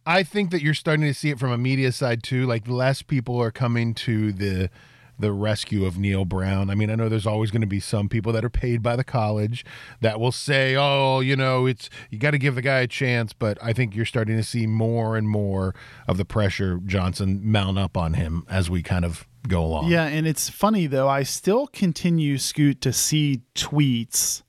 [0.05, 2.47] I think that you're starting to see it from a media side too.
[2.47, 4.71] Like less people are coming to the
[5.19, 6.71] the rescue of Neal Brown.
[6.71, 8.97] I mean, I know there's always going to be some people that are paid by
[8.97, 9.65] the college
[10.01, 13.33] that will say, "Oh, you know, it's you got to give the guy a chance."
[13.33, 15.75] But I think you're starting to see more and more
[16.07, 19.91] of the pressure Johnson mount up on him as we kind of go along.
[19.91, 21.09] Yeah, and it's funny though.
[21.09, 24.43] I still continue, Scoot, to see tweets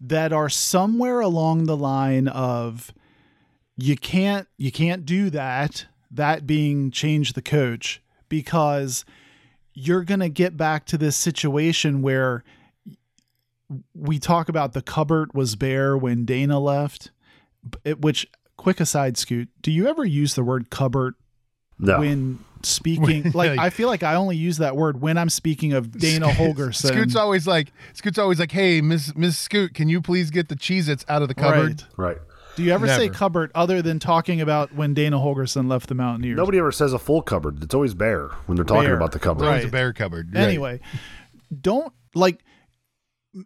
[0.00, 2.92] that are somewhere along the line of
[3.76, 5.86] you can't you can't do that.
[6.10, 9.04] That being change the coach because
[9.74, 12.44] you're gonna get back to this situation where
[13.94, 17.10] we talk about the cupboard was bare when Dana left.
[17.84, 21.14] It, which quick aside, Scoot, do you ever use the word cupboard
[21.78, 21.98] No.
[22.00, 25.90] when speaking like I feel like I only use that word when I'm speaking of
[25.98, 26.88] Dana Holgorsen.
[26.88, 30.56] Scoot's always like Scoot's always like, "Hey, Miss Miss Scoot, can you please get the
[30.56, 32.08] Cheez-Its out of the cupboard?" Right.
[32.08, 32.18] right.
[32.56, 33.14] Do you ever say Never.
[33.14, 36.36] cupboard other than talking about when Dana Holgorsen left the Mountaineers?
[36.36, 37.62] Nobody ever says a full cupboard.
[37.62, 38.96] It's always bare when they're talking Bare.
[38.96, 39.44] about the cupboard.
[39.44, 39.64] It's Right.
[39.64, 40.32] a bear cupboard.
[40.34, 40.42] Right.
[40.44, 40.80] Anyway,
[41.60, 42.44] don't like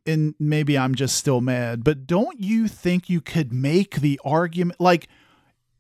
[0.05, 4.79] and maybe I'm just still mad, but don't you think you could make the argument
[4.81, 5.09] like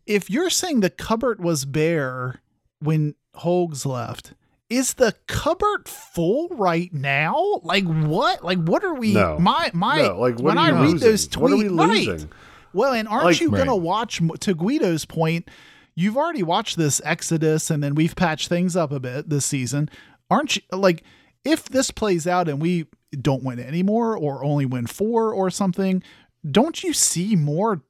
[0.06, 2.40] if you're saying the cupboard was bare
[2.80, 4.32] when Hogs left,
[4.70, 7.60] is the cupboard full right now?
[7.62, 8.42] Like what?
[8.42, 9.38] Like what are we No.
[9.38, 11.08] my my No, like, what when are I you read losing?
[11.10, 12.06] those tweets What are we right.
[12.08, 12.30] losing?
[12.78, 15.48] Well, and aren't Like- you going to watch to Guido's point?
[15.96, 19.90] You've already watched this Exodus, and then we've patched things up a bit this season.
[20.30, 21.02] Aren't you like
[21.44, 22.86] if this plays out and we
[23.20, 26.02] don't win anymore or only win four or something?
[26.48, 27.82] Don't you see more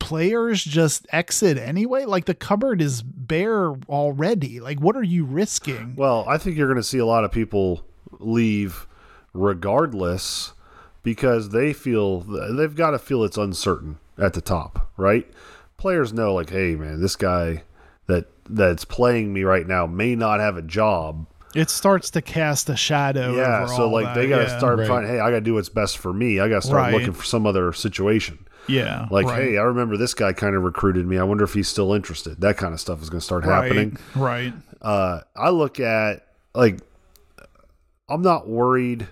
[0.00, 2.04] players just exit anyway?
[2.06, 4.58] Like the cupboard is bare already.
[4.58, 5.94] Like what are you risking?
[5.94, 7.84] Well, I think you're going to see a lot of people
[8.18, 8.88] leave
[9.32, 10.54] regardless
[11.04, 15.26] because they feel they've got to feel it's uncertain at the top, right?
[15.76, 17.62] Players know like, hey man, this guy
[18.06, 21.26] that that's playing me right now may not have a job.
[21.54, 23.34] It starts to cast a shadow.
[23.36, 24.58] yeah, over so all like that, they got to yeah.
[24.58, 24.88] start Right.
[24.88, 26.40] finding, hey, I got to do what's best for me.
[26.40, 26.92] I got to start Right.
[26.92, 28.38] looking for some other situation.
[28.66, 29.42] Yeah, Like, right.
[29.42, 31.16] hey, I remember this guy kind of recruited me.
[31.18, 32.40] I wonder if he's still interested.
[32.40, 33.98] That kind of stuff is going to start happening.
[34.16, 34.52] Right.
[34.52, 34.54] Right.
[34.82, 36.78] uh, I look at like
[38.08, 39.06] I'm not worried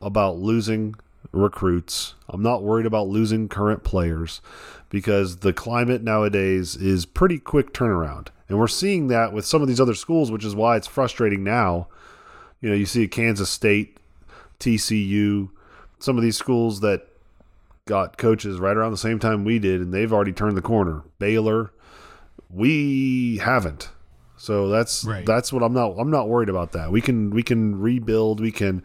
[0.00, 0.94] about losing
[1.32, 2.14] recruits.
[2.28, 4.40] I'm not worried about losing current players
[4.90, 8.28] because the climate nowadays is pretty quick turnaround.
[8.48, 11.42] And we're seeing that with some of these other schools, which is why it's frustrating
[11.42, 11.88] now.
[12.60, 13.96] You know, you see Kansas State,
[14.60, 15.48] TCU,
[15.98, 17.06] some of these schools that
[17.86, 21.02] got coaches right around the same time we did, and they've already turned the corner.
[21.18, 21.72] Baylor,
[22.50, 23.88] we haven't.
[24.36, 25.24] So that's Right.
[25.24, 26.90] that's what I'm not I'm not worried about that.
[26.90, 28.82] We can we can rebuild, we can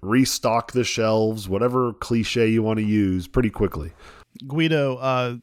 [0.00, 3.92] restock the shelves, whatever cliche you want to use, pretty quickly.
[4.46, 5.36] Guido, uh,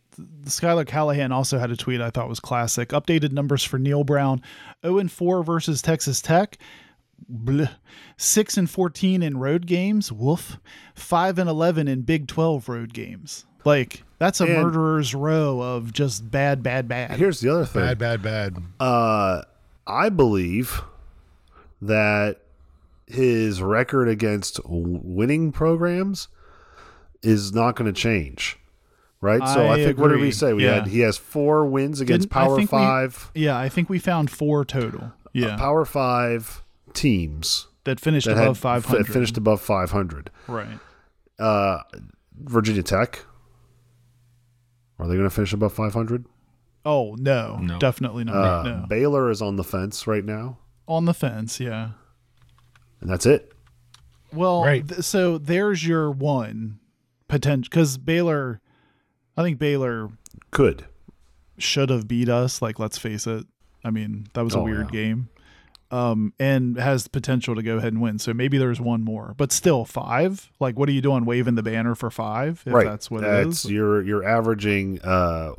[0.45, 2.89] Skylar Callahan also had a tweet I thought was classic.
[2.89, 4.41] Updated numbers for Neal Brown
[4.85, 6.57] 0 and 4 versus Texas Tech.
[7.31, 7.69] Bleh.
[8.17, 10.11] 6 and 14 in road games.
[10.11, 10.57] Woof.
[10.95, 13.45] 5 and 11 in Big 12 road games.
[13.65, 17.11] Like, that's a And- murderer's row of just bad, bad, bad.
[17.17, 17.81] Here's the other thing.
[17.81, 18.57] Bad, bad, bad.
[18.79, 19.41] Uh,
[19.87, 20.81] I believe
[21.81, 22.37] that
[23.07, 26.27] his record against winning programs
[27.21, 28.57] is not going to change.
[29.21, 30.27] Right, so I I think what did agree.
[30.27, 30.53] we say?
[30.53, 30.75] We Yeah.
[30.75, 33.97] had he has four wins against Didn't- Power think we- Five, Yeah, I think we
[33.97, 35.13] found four total.
[35.33, 36.63] Yeah, Power Five
[36.93, 38.99] teams that finished that above 500.
[39.01, 40.29] f- finished above five hundred.
[40.47, 40.79] right.
[41.39, 41.79] Uh,
[42.37, 43.25] Virginia Tech,
[44.99, 46.25] are they going to finish above five hundred?
[46.85, 47.79] Oh, no, No.
[47.79, 48.35] definitely not.
[48.35, 48.85] Uh, no.
[48.87, 51.91] Baylor is on the fence right now, On the fence, yeah.
[53.05, 53.53] And that's it.
[54.33, 54.87] Well, Right.
[54.87, 56.79] th- so there's your one
[57.27, 58.59] potential because Baylor,
[59.37, 60.09] I think Baylor
[60.49, 60.85] Could
[61.59, 62.63] should have beat us.
[62.63, 63.45] Like, let's face it.
[63.83, 65.01] I mean, that was a Oh, weird yeah.
[65.03, 65.29] game,
[65.91, 68.17] um, and has the potential to go ahead and win.
[68.17, 70.49] So maybe there's one more, but still five.
[70.59, 72.63] Like, what are you doing, waving the banner for five?
[72.65, 72.85] If right.
[72.87, 73.71] that's what it That's is.
[73.71, 75.51] you're you're averaging uh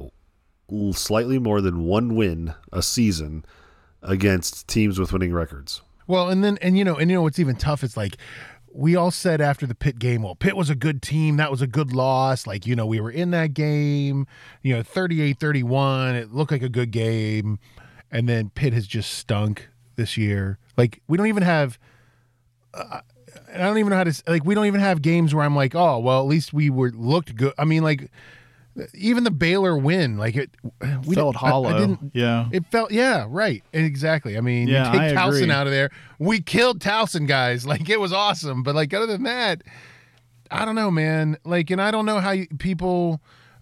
[0.93, 3.45] slightly more than one win a season
[4.03, 5.81] against teams with winning records.
[6.07, 8.17] Well, and then and you know, and you know what's even tough is like
[8.73, 11.39] we all said after the Pitt game, well, Pitt was a good team.
[11.39, 12.47] That was a good loss.
[12.47, 14.27] Like, you know, we were in that game,
[14.63, 16.15] you know, 38-31.
[16.15, 17.59] It looked like a good game.
[18.11, 20.59] And then Pitt has just stunk this year.
[20.77, 21.79] Like, we don't even have
[22.75, 23.01] uh,
[23.55, 25.75] I don't even know how to like we don't even have games where I'm like,
[25.75, 28.11] "Oh, well, at least we were looked good." I mean, like
[28.95, 30.51] even the Baylor win, like it
[31.07, 31.79] we Felt didn't- I- I hollow.
[31.79, 32.49] didn't- yeah.
[32.53, 33.63] it felt yeah, right.
[33.73, 34.37] Exactly.
[34.37, 35.51] I mean, Yeah, you I take Towson agree.
[35.51, 35.91] out of there.
[36.19, 37.67] We killed Towson guys.
[37.77, 38.63] Like it was awesome.
[38.63, 39.63] But like other than that,
[40.51, 41.37] I don't know, man.
[41.45, 43.21] Like and I don't know how you, people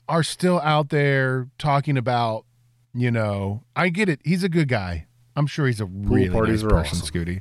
[0.09, 2.45] are still out there talking about,
[2.93, 4.21] you know, I get it.
[4.25, 5.07] He's a good guy.
[5.37, 7.15] I'm sure he's a really parties nice are person, awesome.
[7.15, 7.41] Scooty.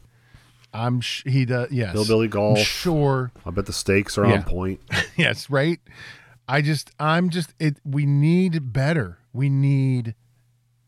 [0.74, 1.94] I'm sh- he does yes.
[1.94, 2.58] Hillbilly golf.
[2.58, 4.38] I'm sure I bet the stakes are Yeah.
[4.38, 4.80] on point.
[5.18, 5.80] yes, right?
[6.48, 9.20] I just I'm just it we need better.
[9.32, 10.16] We need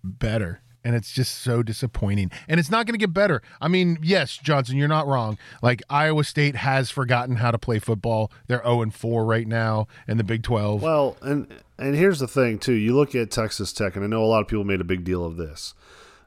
[0.03, 0.61] better.
[0.83, 2.29] And it's just so disappointing.
[2.47, 3.41] And it's not going to get better.
[3.59, 5.39] I mean, yes, Johnson, you're not wrong.
[5.63, 8.31] Like Iowa State has forgotten how to play football.
[8.45, 10.83] They're 0 and 4 right now in the Big 12.
[10.83, 11.47] Well, and
[11.79, 12.73] and here's the thing too.
[12.73, 15.03] You look at Texas Tech, and I know a lot of people made a big
[15.03, 15.73] deal of this.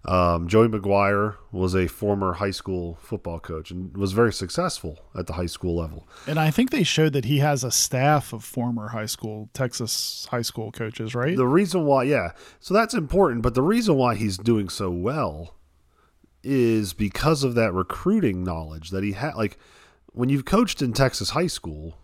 [0.08, 5.26] Um, Joey McGuire was a former high school football coach and was very successful at
[5.26, 6.08] the high school level.
[6.26, 10.26] And I think they showed that he has a staff of former high school Texas
[10.30, 11.36] high school coaches, right?
[11.36, 15.56] The reason why, yeah, so that's important, but the reason why he's doing so well
[16.42, 19.34] is because of that recruiting knowledge that he had.
[19.34, 19.58] Like
[20.06, 21.98] when you've coached in Texas high school,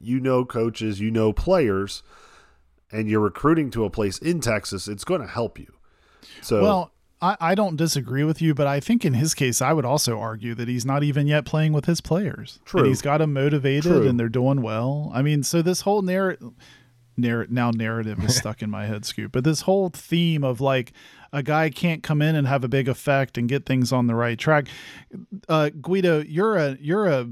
[0.00, 2.02] you know coaches, you know players,
[2.90, 5.72] and you're recruiting to a place in Texas, it's going to help you.
[6.42, 9.72] So, well, I, I don't disagree with you, but I think in his case, I
[9.72, 12.60] would also argue that he's not even yet playing with his players.
[12.64, 12.80] True.
[12.80, 14.08] And he's got them motivated True.
[14.08, 15.10] and they're doing well.
[15.14, 16.52] I mean, so this whole narrative.
[17.16, 19.32] Narr- now narrative is stuck in my head, Scoop.
[19.32, 20.92] But this whole theme of like
[21.34, 24.14] a guy can't come in and have a big effect and get things on the
[24.14, 24.68] right track.
[25.46, 27.28] Uh, Guido, you're a you're a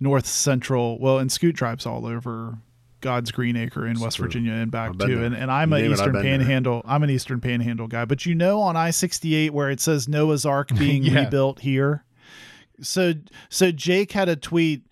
[0.00, 0.98] North Central.
[0.98, 2.58] Well, and Scoot drives all over
[3.00, 4.18] God's Green Acre in West.
[4.18, 4.96] Virginia and back too.
[4.98, 5.24] there.
[5.24, 6.38] And and I'm an name it, I've Eastern been there.
[6.38, 6.82] Panhandle.
[6.86, 8.04] I'm an Eastern Panhandle guy.
[8.04, 11.24] But you know, on I 68 where it says Noah's Ark being Yeah.
[11.24, 12.04] rebuilt here.
[12.80, 13.12] So
[13.48, 14.86] so Jake had a tweet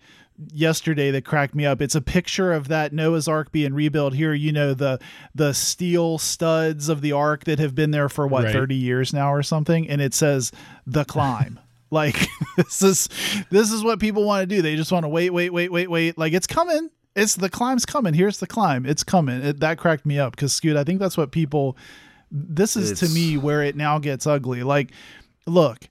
[0.53, 1.81] yesterday that cracked me up.
[1.81, 4.33] It's a picture of that Noah's Ark being rebuilt here.
[4.33, 4.99] You know the
[5.35, 8.53] the steel studs of the ark that have been there for what Right.
[8.53, 10.51] 30 years now or something, and it says
[10.87, 11.59] the climb.
[11.91, 12.15] like
[12.57, 13.09] this is
[13.49, 14.61] this is what people want to do.
[14.61, 16.17] They just want to wait, wait, wait, wait, wait.
[16.17, 16.89] Like it's coming.
[17.15, 18.13] It's the climb's coming.
[18.13, 18.85] Here's the climb.
[18.85, 19.41] It's coming.
[19.41, 20.77] It, that cracked me up because Scoot.
[20.77, 21.77] I think that's what people.
[22.31, 24.61] This is to me where it now gets ugly.
[24.61, 24.91] Like,
[25.47, 25.89] look,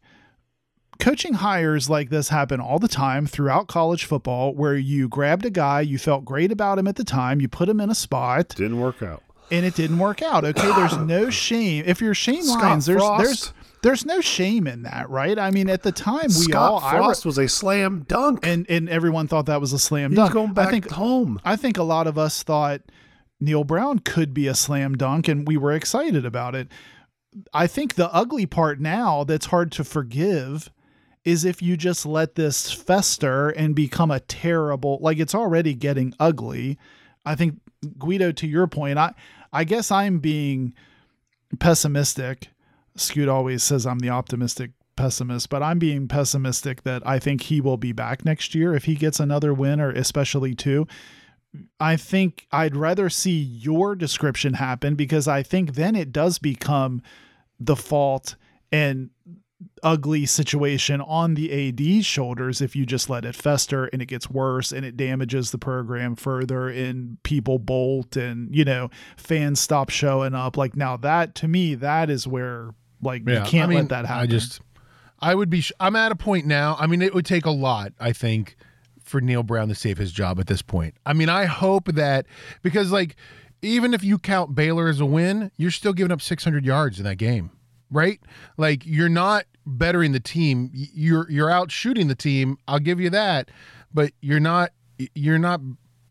[0.98, 5.50] coaching hires like this happen all the time throughout college football where you grabbed a
[5.50, 8.50] guy, you felt great about him at the time, you put him in a spot,
[8.50, 9.22] didn't work out.
[9.50, 10.44] And it didn't work out.
[10.44, 11.84] Okay, there's no shame.
[11.86, 13.24] If you're Shane Scott Lyons, there's Frost.
[13.24, 15.38] there's there's no shame in that, right?
[15.38, 18.46] I mean, at the time we Scott all I re- Frost was a slam dunk.
[18.46, 20.32] and and everyone thought that was a slam He's dunk.
[20.32, 21.40] going back I think home.
[21.44, 22.82] I think a lot of us thought
[23.40, 26.68] Neal Brown could be a slam dunk, and we were excited about it.
[27.54, 30.70] I think the ugly part now that's hard to forgive
[31.24, 36.14] is if you just let this fester and become a terrible, like it's already getting
[36.18, 36.78] ugly.
[37.24, 37.60] I think
[37.98, 39.12] Guido, to your point, I
[39.52, 40.74] I guess I'm being
[41.58, 42.48] pessimistic.
[42.96, 47.60] Scoot always says I'm the optimistic pessimist, but I'm being pessimistic that I think he
[47.60, 50.86] will be back next year if he gets another win or especially two.
[51.80, 57.00] I think I'd rather see your description happen because I think then it does become
[57.58, 58.36] the fault
[58.70, 59.10] and
[59.82, 64.30] ugly situation on the AD's shoulders if you just let it fester and it gets
[64.30, 69.90] worse and it damages the program further and people bolt and you know fans stop
[69.90, 73.78] showing up like now that to me that is where like you can't I mean,
[73.78, 74.60] let that happen I just,
[75.20, 75.60] I would be.
[75.60, 76.76] sh- I'm at a point now.
[76.78, 77.92] I mean, it would take a lot.
[77.98, 78.56] I think
[79.02, 80.94] for Neal Brown to save his job at this point.
[81.06, 82.26] I mean, I hope that
[82.62, 83.16] because like
[83.62, 87.04] even if you count Baylor as a win, you're still giving up 600 yards in
[87.04, 87.50] that game,
[87.90, 88.20] right?
[88.56, 90.70] Like you're not bettering the team.
[90.72, 92.56] You're you're out shooting the team.
[92.66, 93.50] I'll give you that,
[93.92, 94.72] but you're not
[95.14, 95.60] you're not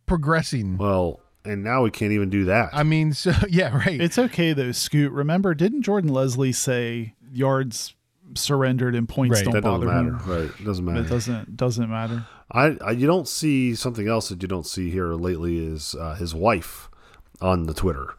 [0.05, 0.77] progressing.
[0.77, 2.69] Well, and now we can't even do that.
[2.73, 3.99] I mean, so yeah, right.
[3.99, 5.11] It's okay though, Scoot.
[5.11, 7.93] Remember, didn't Jordan Lesley say yards
[8.35, 9.45] surrendered and points Right.
[9.45, 10.29] don't that doesn't bother matter, him?
[10.49, 10.59] right?
[10.59, 10.99] It doesn't matter.
[11.01, 12.25] It doesn't doesn't matter.
[12.51, 16.15] I, I you don't see something else that you don't see here lately is uh,
[16.15, 16.89] his wife
[17.41, 18.15] on the Twitter,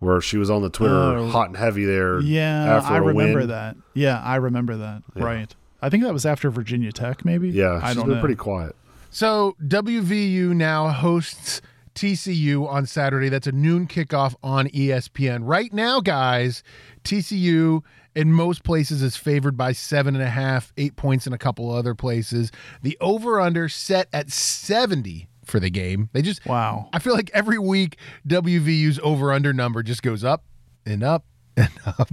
[0.00, 1.28] where she was on the Twitter Oh.
[1.28, 2.20] hot and heavy there.
[2.20, 3.48] Yeah, after I a remember win.
[3.48, 3.76] that.
[3.94, 5.02] Yeah, I remember that.
[5.14, 5.22] Yeah.
[5.24, 5.54] Right.
[5.80, 7.48] I think that was after Virginia Tech, maybe.
[7.50, 8.20] Yeah, I she's don't been know.
[8.20, 8.74] pretty quiet.
[9.10, 11.60] So WVU now hosts
[11.94, 13.28] TCU on Saturday.
[13.28, 15.40] That's a noon kickoff on ESPN.
[15.42, 16.62] Right now, guys,
[17.04, 17.82] TCU
[18.14, 21.70] in most places is favored by seven and a half, eight points in a couple
[21.70, 22.50] other places.
[22.82, 26.08] The over under set at 70 for the game.
[26.12, 26.88] They just Wow.
[26.92, 30.44] I feel like every week WVU's over under number just goes up
[30.86, 31.24] and up
[31.56, 32.10] and up.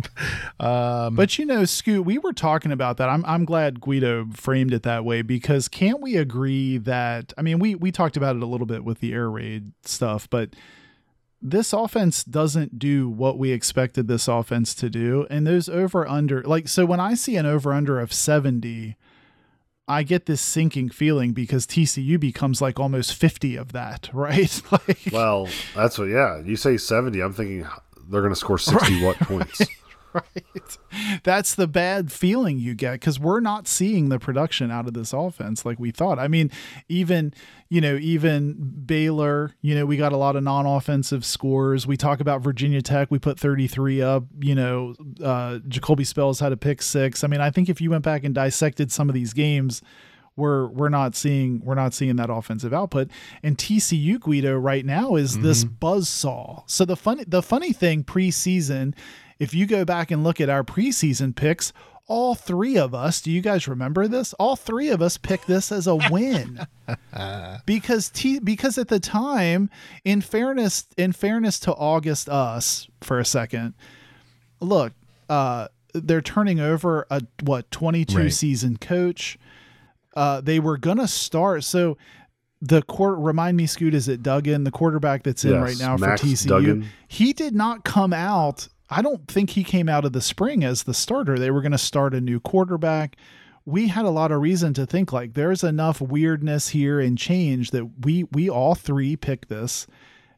[0.59, 3.09] Um, But you know, Scoot, we were talking about that.
[3.09, 7.59] I'm I'm glad Guido framed it that way because can't we agree that I mean
[7.59, 10.55] we we talked about it a little bit with the air raid stuff, but
[11.39, 15.27] this offense doesn't do what we expected this offense to do.
[15.29, 18.97] And those over under like so when I see an over under of 70,
[19.89, 24.61] I get this sinking feeling because TCU becomes like almost 50 of that, right?
[24.71, 26.05] like Well, that's what.
[26.09, 27.21] Yeah, you say seventy.
[27.21, 27.65] I'm thinking
[28.09, 29.61] they're going to score sixty what points?
[29.61, 29.69] right?
[31.23, 35.13] That's the bad feeling you get because we're not seeing the production out of this
[35.13, 36.19] offense like we thought.
[36.19, 36.51] I mean,
[36.87, 37.33] even
[37.69, 41.85] you know, even Baylor, you know, we got a lot of non-offensive scores.
[41.85, 44.23] We talk about Virginia Tech, we put 33 up.
[44.39, 47.23] You know, uh, Jacolby Spells had a pick six.
[47.23, 49.81] I mean, I think if you went back and dissected some of these games.
[50.35, 53.09] We're, we're not seeing we're not seeing that offensive output
[53.41, 56.61] and TCU Guido right now is this buzz saw.
[56.67, 58.93] So the funny the funny thing preseason
[59.39, 61.73] if you go back and look at our preseason picks,
[62.07, 64.33] all three of us, do you guys remember this?
[64.33, 66.65] All three of us picked this as a win.
[67.65, 69.69] because T because at the time,
[70.05, 73.73] in fairness in fairness to August us for a second,
[74.59, 74.93] look,
[75.29, 78.33] uh they're turning over a what 22 Right.
[78.33, 79.37] season coach.
[80.15, 81.97] Uh they were going to start so
[82.61, 85.95] the court remind me Scoot is it Duggan the quarterback that's in Yes, right now
[85.97, 86.85] Max for TCU Duggan.
[87.07, 88.67] he did not come out.
[88.89, 91.37] I don't think he came out of the spring as the starter.
[91.37, 93.17] They were going to start a new quarterback.
[93.65, 97.71] We had a lot of reason to think like there's enough weirdness here and change
[97.71, 99.87] that we we all three pick this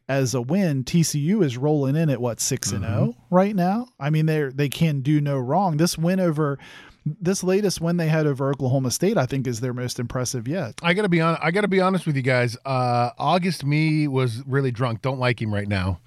[0.08, 0.84] as a win.
[0.84, 3.88] TCU is rolling in at what 6 and 0 right now.
[4.00, 5.78] I mean they they can do no wrong.
[5.78, 6.58] This win over
[7.06, 10.74] this latest win they had over Oklahoma State I think is their most impressive yet.
[10.82, 11.38] I gotta be on.
[11.40, 12.58] I gotta be honest with you guys.
[12.66, 15.04] Uh, August me was really drunk.
[15.04, 16.00] Don't like him right now.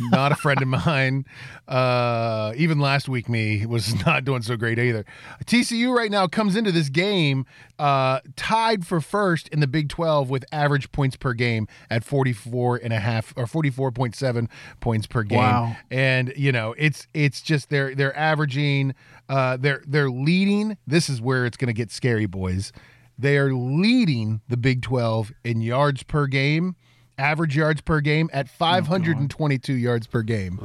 [0.00, 1.24] Not a friend of mine.
[1.66, 5.04] Uh, even last week me was not doing so great either.
[5.44, 7.44] TCU right now comes into this game
[7.78, 12.80] uh, tied for first in the Big 12 with average points per game at 44
[12.82, 14.48] and a half or 44.7
[14.80, 15.38] points per game.
[15.38, 15.76] Wow.
[15.90, 18.94] And you know, it's it's just they're they're averaging
[19.28, 20.76] uh they're they're leading.
[20.86, 22.72] This is where it's going to get scary, boys.
[23.18, 26.76] They are leading the Big 12 in yards per game,
[27.18, 30.58] average yards per game at 522 yards per game.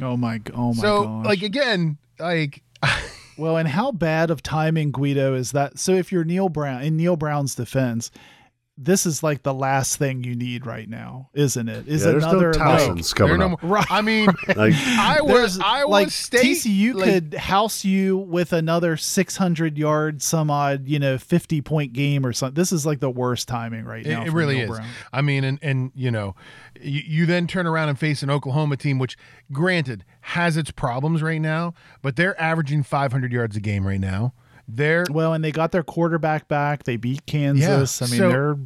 [0.00, 0.04] Uh.
[0.04, 1.26] Oh my g- oh my so, gosh.
[1.26, 2.62] like again, like
[3.36, 5.78] Well, and how bad of timing, Guido, is that?
[5.78, 8.10] So, if you're Neal Brown, in Neal Brown's defense,
[8.76, 11.86] this is like the last thing you need right now, isn't it?
[11.86, 13.62] Is Yeah, there's another no like, Towson's there are coming no up.
[13.62, 14.26] more- I mean,
[14.56, 19.78] Like, I was I was like state TCU like, could house you with another 600
[19.78, 22.54] yard, some odd, you know, 50 point game or something.
[22.54, 24.22] This is like the worst timing right now.
[24.22, 24.78] It, it for really Neal is.
[24.78, 24.88] Brown.
[25.12, 26.34] I mean, and and you know,
[26.80, 29.16] you, you then turn around and face an Oklahoma team, which,
[29.52, 34.34] granted, has its problems right now, but they're averaging 500 yards a game right now.
[34.66, 36.84] They're Well, and they got their quarterback back.
[36.84, 38.00] They beat Kansas.
[38.00, 38.56] I mean, so- they're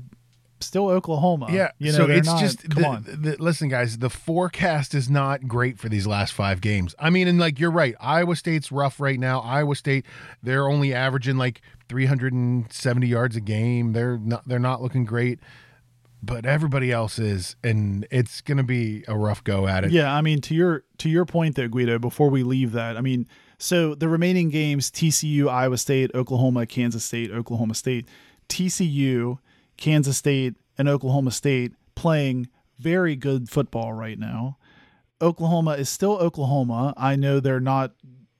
[0.60, 1.46] still Oklahoma.
[1.50, 3.04] Yeah, you know, so it's not- just come the- on.
[3.06, 3.98] the- listen, guys.
[3.98, 6.94] The forecast is not great for these last five games.
[6.98, 9.40] I mean, and like you're right, Iowa State's rough right now.
[9.40, 10.04] Iowa State,
[10.42, 13.92] they're only averaging like 370 yards a game.
[13.92, 15.38] They're not they're not looking great,
[16.22, 19.90] but everybody else is, and it's gonna be a rough go at it.
[19.92, 21.98] Yeah, I mean to your to your point there, Guido.
[21.98, 23.26] Before we leave that, I mean,
[23.58, 28.06] so the remaining games: TCU, Iowa State, Oklahoma, Kansas State, Oklahoma State,
[28.48, 29.38] TCU,
[29.78, 32.48] Kansas State, and Oklahoma State playing
[32.78, 34.58] very good football right now.
[35.20, 36.94] Oklahoma is still Oklahoma.
[36.96, 37.92] I know they're not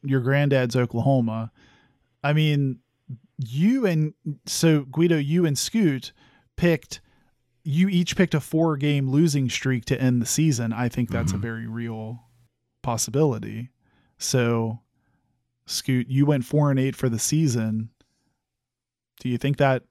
[0.02, 1.50] your granddad's Oklahoma.
[2.22, 2.78] I mean,
[3.38, 4.14] you and
[4.46, 6.12] so Guido, you and Scoot
[6.56, 7.00] picked
[7.64, 10.72] you each picked a four game losing streak to end the season.
[10.72, 11.42] I think that's a mm-hmm.
[11.42, 12.24] very real
[12.82, 13.70] possibility.
[14.16, 14.80] So,
[15.66, 17.90] Scoot, you went four and eight for the season.
[19.20, 19.82] Do you think that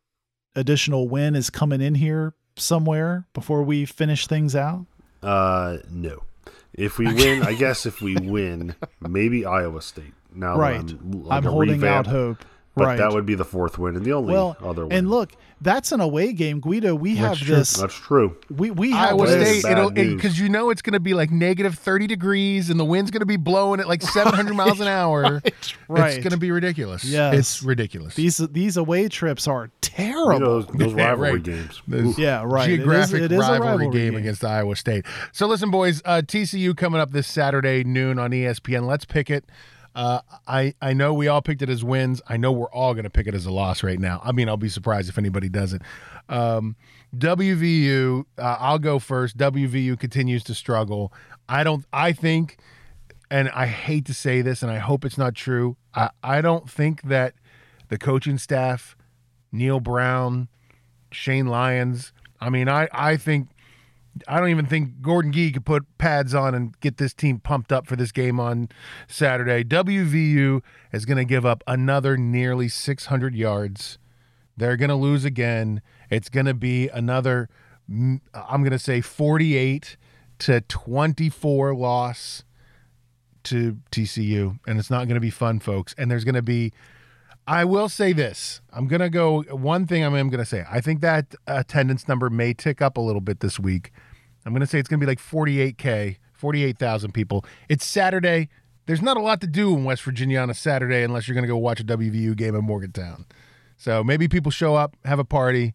[0.57, 4.85] additional win is coming in here somewhere before we finish things out?
[5.23, 6.23] Uh, no.
[6.73, 10.13] If we win, I guess if we win, maybe Iowa State.
[10.33, 10.79] Now right.
[10.79, 12.45] I'm, like I'm holding revamp, out hope.
[12.77, 12.97] But right.
[12.97, 14.95] that would be the fourth win and the only well, other win.
[14.95, 16.93] and look, that's an away game, Guido.
[16.93, 17.55] We have true.
[17.55, 17.73] this.
[17.73, 18.37] That's true.
[18.55, 19.61] We we have Iowa this.
[19.61, 20.15] State, it'll news.
[20.15, 23.21] because you know it's going to be like negative 30 degrees and the wind's going
[23.21, 25.41] to be blowing at like 700 miles an hour.
[25.87, 26.13] right.
[26.13, 27.03] It's going to be ridiculous.
[27.03, 28.13] Yeah, It's ridiculous.
[28.13, 30.33] These these away trips are terrible.
[30.33, 31.43] You know, those, those rivalry right.
[31.43, 31.81] games.
[31.87, 32.67] Those Yeah, right.
[32.67, 34.15] Geographic it is a rivalry, rivalry game, game.
[34.15, 35.05] against Iowa State.
[35.31, 38.85] So listen, boys, uh, TCU coming up this Saturday noon on ESPN.
[38.85, 39.45] Let's pick it.
[39.97, 42.21] Uh, I I know we all picked it as wins.
[42.27, 44.21] I know we're all going to pick it as a loss right now.
[44.23, 45.81] I mean, I'll be surprised if anybody doesn't.
[46.29, 46.75] Um,
[47.17, 49.37] WVU, uh, I'll go first.
[49.39, 51.11] WVU continues to struggle.
[51.49, 51.83] I don't.
[51.91, 52.59] I think,
[53.31, 55.77] and I hate to say this, and I hope it's not true.
[55.95, 57.33] I I don't think that
[57.89, 58.95] the coaching staff,
[59.51, 60.47] Neal Brown,
[61.11, 62.13] Shane Lyons.
[62.39, 63.49] I mean, I I think
[64.27, 67.71] I don't even think Gordon Gee could put pads on and get this team pumped
[67.71, 68.69] up for this game on
[69.07, 69.63] Saturday.
[69.63, 70.61] WVU
[70.91, 73.97] is going to give up another nearly 600 yards.
[74.55, 75.81] They're going to lose again.
[76.09, 77.49] It's going to be another
[77.89, 79.97] mm, I'm going to say 48
[80.39, 82.43] to 24 loss
[83.43, 86.73] to TCU and it's not going to be fun folks and there's going to be
[87.47, 88.59] I will say this.
[88.73, 90.65] I'm going to go one thing I'm, going to say.
[90.69, 93.93] I think that attendance number may tick up a little bit this week.
[94.47, 97.43] I'm going to say it's going to be like 48K, 48,000 people.
[97.67, 98.47] It's Saturday.
[98.85, 101.43] There's not a lot to do in West Virginia on a Saturday unless you're going
[101.43, 103.25] to go watch a WVU game in Morgantown.
[103.75, 105.73] So maybe people show up, have a party,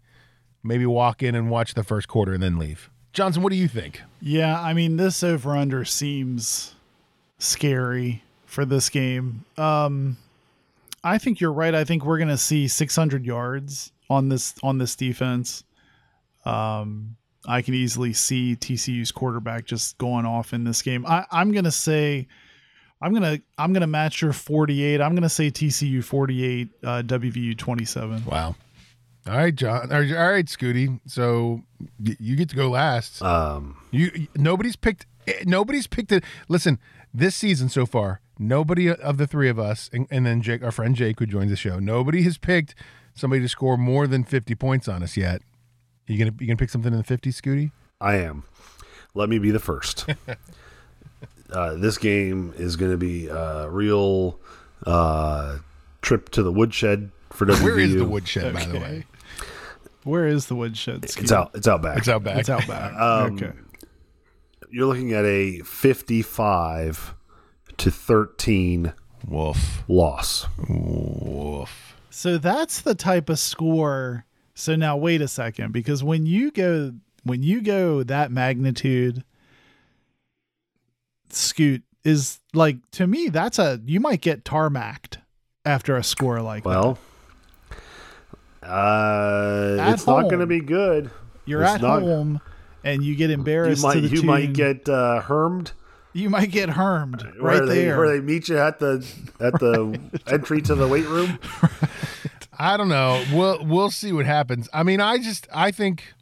[0.62, 2.90] maybe walk in and watch the first quarter and then leave.
[3.12, 4.00] Johnson, what do you think?
[4.22, 6.74] Yeah, I mean this over under seems
[7.38, 9.44] scary for this game.
[9.58, 10.16] Um
[11.04, 11.74] I think you're right.
[11.74, 15.62] I think we're going to see 600 yards on this on this defense.
[16.46, 17.16] Um
[17.46, 21.04] I can easily see TCU's quarterback just going off in this game.
[21.06, 22.26] I I'm going to say
[23.00, 25.00] I'm going to I'm going to match your 48.
[25.00, 28.24] I'm going to say TCU 48 uh WVU 27.
[28.26, 28.54] Wow.
[29.26, 29.92] All right, John.
[29.92, 31.00] All right, Scooty.
[31.06, 31.62] So
[32.04, 33.22] y- you get to go last.
[33.22, 36.24] Um, You nobody's picked eh, nobody's picked it.
[36.48, 36.78] Listen,
[37.14, 40.72] this season so far, nobody of the three of us, and, and then Jake, our
[40.72, 42.74] friend Jake, who joins the show, nobody has picked
[43.14, 45.42] somebody to score more than fifty points on us yet.
[46.06, 47.70] You gonna you gonna pick something in the fifties, Scooty?
[48.00, 48.44] I am.
[49.14, 50.06] Let me be the first.
[51.52, 54.40] uh, this game is going to be a real
[54.86, 55.58] uh,
[56.00, 57.62] trip to the woodshed for WVU.
[57.62, 59.04] Where is the woodshed, by the way?
[60.04, 61.04] Where is the woodshed?
[61.04, 61.52] It's out.
[61.54, 61.98] It's out back.
[61.98, 62.38] It's out back.
[62.38, 62.92] It's out back.
[62.98, 63.52] Um, okay.
[64.70, 67.14] You're looking at a 55
[67.76, 68.92] to 13
[69.28, 69.82] Woof.
[69.86, 70.46] loss.
[70.68, 71.96] Woof.
[72.08, 74.24] So that's the type of score.
[74.54, 76.92] So now wait a second because when you go
[77.24, 79.24] when you go that magnitude
[81.30, 85.18] scoot is like to me that's a you might get tarmacked
[85.64, 86.68] after a score like that.
[86.68, 86.98] Well,
[88.62, 91.10] uh, At it's not going to be good.
[91.46, 92.40] You're it's at not- home
[92.84, 95.72] and you get You embarrassed might to the you tune, might get uh, hermed
[96.12, 97.96] you might get hermed where right they there.
[97.98, 99.06] where they meet you at the
[99.40, 101.38] at the entry to the weight room.
[102.62, 103.24] I don't know.
[103.32, 104.68] We'll we'll see what happens.
[104.72, 106.14] I mean, I just I think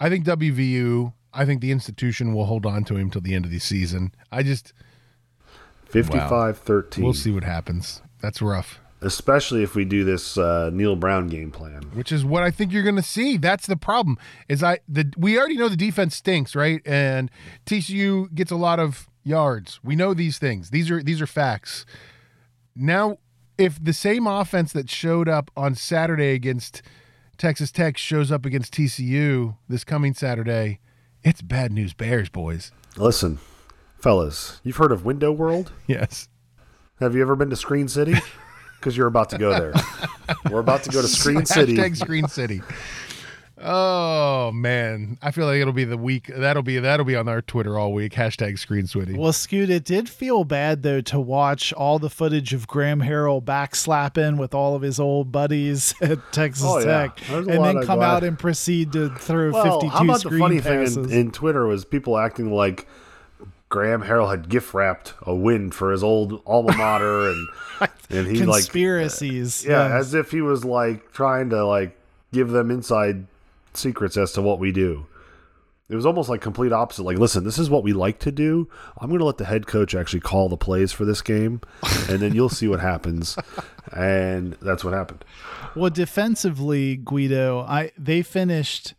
[0.00, 1.12] I think WVU.
[1.32, 4.12] I think the institution will hold on to him till the end of the season.
[4.32, 4.72] I just
[5.92, 7.04] 55-13.
[7.04, 8.02] we'll see what happens.
[8.20, 8.80] That's rough.
[9.00, 11.82] Especially if we do this uh, Neal Brown game plan.
[11.94, 13.36] which is what I think you're going to see.
[13.36, 14.18] That's the problem.
[14.48, 16.82] Is I the we already know the defense stinks, right?
[16.84, 17.30] And
[17.64, 19.78] TCU gets a lot of yards.
[19.84, 20.70] We know these things.
[20.70, 21.86] These are these are facts.
[22.74, 23.18] Now,
[23.60, 26.80] if the same offense that showed up on Saturday against
[27.36, 30.80] Texas Tech shows up against TCU this coming Saturday,
[31.22, 32.72] it's bad news bears, boys.
[32.96, 33.38] Listen,
[33.98, 35.72] fellas, you've heard of Window World?
[35.86, 36.28] Yes.
[37.00, 38.14] Have you ever been to Screen City?
[38.80, 39.74] Because you're about to go there.
[40.50, 41.76] We're about to go to Screen City.
[41.76, 42.62] Hashtag Screen City.
[43.62, 46.30] Oh man, I feel like it'll be the week.
[46.34, 48.12] That'll be that'll be on our Twitter all week.
[48.14, 49.14] Hashtag Screen City.
[49.18, 53.42] Well, Scoot, it did feel bad though to watch all the footage of Graham Harrell
[53.42, 56.82] backslapping with all of his old buddies at Texas Oh.
[56.82, 60.04] Tech, There's a and then come glad- out and proceed to throw Well, fifty-two how
[60.04, 60.94] about the funny passes.
[60.96, 62.86] thing in, in Twitter was people acting like
[63.68, 67.48] Graham Harrell had gift wrapped a win for his old alma mater, and
[68.08, 69.64] and he like Conspiracies.
[69.64, 70.06] yeah, yes.
[70.06, 71.96] as if he was like trying to like
[72.32, 73.26] give them inside
[73.74, 75.06] secrets as to what we do.
[75.88, 77.02] It was almost like complete opposite.
[77.02, 78.68] Like, listen, this is what we like to do.
[78.98, 81.60] I'm going to let the head coach actually call the plays for this game,
[82.08, 83.36] and then you'll see what happens.
[83.92, 85.24] And that's what happened.
[85.74, 88.94] Well, defensively, Guido, I they finished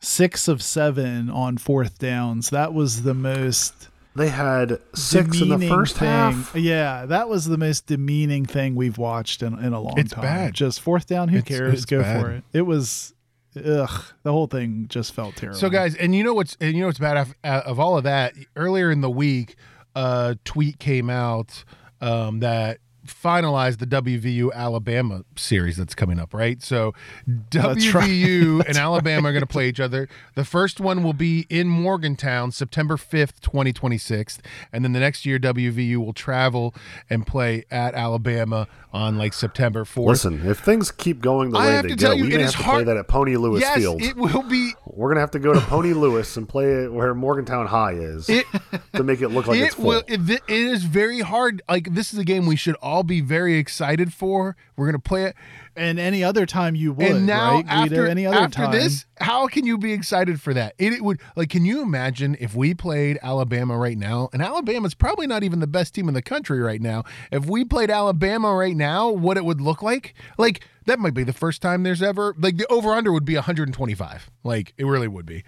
[0.00, 2.50] six of seven on fourth downs.
[2.50, 6.08] That was the most They had six in the first thing.
[6.08, 6.54] half.
[6.54, 10.22] Yeah, that was the most demeaning thing we've watched in, in a long It's time.
[10.22, 10.52] bad.
[10.52, 11.72] Just fourth down, who It's- cares?
[11.72, 12.20] it's Go bad.
[12.20, 12.44] for it.
[12.52, 13.13] It was
[13.56, 14.04] ugh.
[14.22, 15.58] The whole thing just felt terrible.
[15.58, 17.96] So guys, and you know what's and you know what's bad of, uh, of all
[17.96, 18.34] of that.
[18.56, 19.56] Earlier in the week,
[19.94, 21.64] a tweet came out
[22.00, 26.32] um, that finalized the WVU Alabama series that's coming up.
[26.34, 26.94] Right, so
[27.26, 28.08] That's right.
[28.08, 30.08] WVU and Alabama are going to play each other.
[30.34, 34.38] The first one will be in Morgantown, September fifth, twenty twenty six,
[34.72, 36.74] and then the next year WVU will travel
[37.10, 40.08] and play at Alabama on like September fourth.
[40.24, 42.44] Listen, if things keep going the I way they to go, you, we it may
[42.44, 44.02] is have to play that at Pony Lewis yes, Field.
[44.02, 44.72] it will be.
[44.86, 48.28] We're gonna have to go to Pony Lewis and play it where Morgantown High is
[48.28, 48.46] It,
[48.94, 49.86] to make it look like it's full.
[49.86, 50.02] will.
[50.06, 51.62] It, it is very hard.
[51.68, 54.56] Like this is a game we should all be very excited for.
[54.76, 55.36] We're gonna play it,
[55.74, 57.82] and any other time you would, and now right, Guido?
[57.82, 58.72] after any other after time.
[58.72, 60.74] this, how can you be excited for that?
[60.78, 61.48] It, it would like.
[61.50, 64.28] Can you imagine if we played Alabama right now?
[64.32, 67.04] And Alabama's probably not even the best team in the country right now.
[67.32, 70.14] If we played Alabama right now, what it would look like?
[70.38, 73.34] Like that might be the first time there's ever like the over under would be
[73.34, 74.30] 125.
[74.44, 75.42] Like it really would be.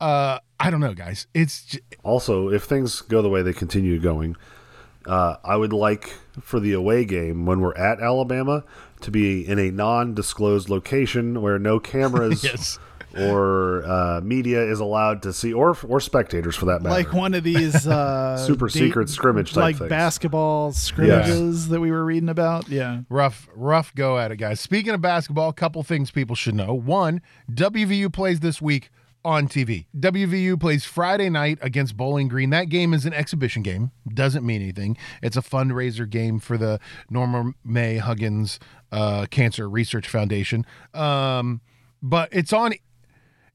[0.00, 1.26] Uh, I don't know, guys.
[1.34, 4.36] It's j- Also, if things go the way they continue going,
[5.08, 8.62] uh, I would like for the away game when we're at Alabama
[9.00, 12.78] to be in a non-disclosed location where no cameras Yes.
[13.16, 16.94] or uh, media is allowed to see, or or spectators for that matter.
[16.94, 19.88] like one of these uh, Super da- secret scrimmage type like things.
[19.88, 22.68] basketball scrimmages that we were reading about.
[22.68, 24.60] Yeah, Rough, rough go at it, guys.
[24.60, 26.74] Speaking of basketball, a couple things people should know.
[26.74, 28.90] One, WVU plays this week
[29.24, 29.86] on TV.
[29.98, 32.50] WVU plays Friday night against Bowling Green.
[32.50, 33.90] That game is an exhibition game.
[34.12, 34.96] Doesn't mean anything.
[35.22, 36.78] It's a fundraiser game for the
[37.10, 38.58] Norma Mae Huggins
[38.92, 40.64] uh, Cancer Research Foundation.
[40.94, 41.60] Um,
[42.02, 42.72] but it's on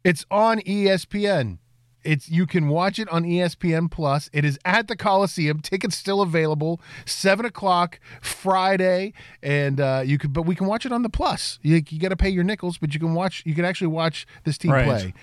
[0.04, 1.60] it's on ESPN.
[2.04, 4.30] It's you can watch it on ESPN Plus.
[4.34, 5.62] It is at the Coliseum.
[5.62, 6.82] Tickets still available.
[7.06, 10.34] Seven o'clock Friday, and uh, you could.
[10.34, 11.60] But we can watch it on the Plus.
[11.62, 13.42] You, you got to pay your nickels, but you can watch.
[13.46, 14.86] You can actually watch this team Right.
[14.86, 15.14] play.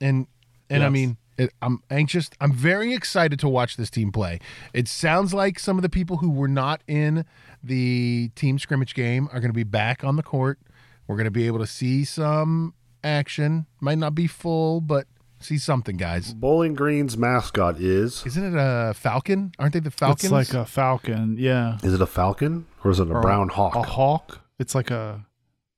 [0.00, 0.26] And
[0.68, 2.30] and I mean, it, I'm anxious.
[2.40, 4.40] I'm very excited to watch this team play.
[4.72, 7.24] It sounds like some of the people who were not in
[7.62, 10.58] the team scrimmage game are going to be back on the court.
[11.06, 13.66] We're going to be able to see some action.
[13.80, 15.06] Might not be full, but
[15.40, 16.34] see something, guys.
[16.34, 19.52] Bowling Green's mascot is Isn't it a falcon?
[19.58, 20.24] Aren't they the falcons?
[20.24, 21.36] it's like a falcon.
[21.38, 23.74] Yeah, is it a falcon or is it a brown hawk?
[23.74, 24.40] a hawk.
[24.58, 25.24] It's like a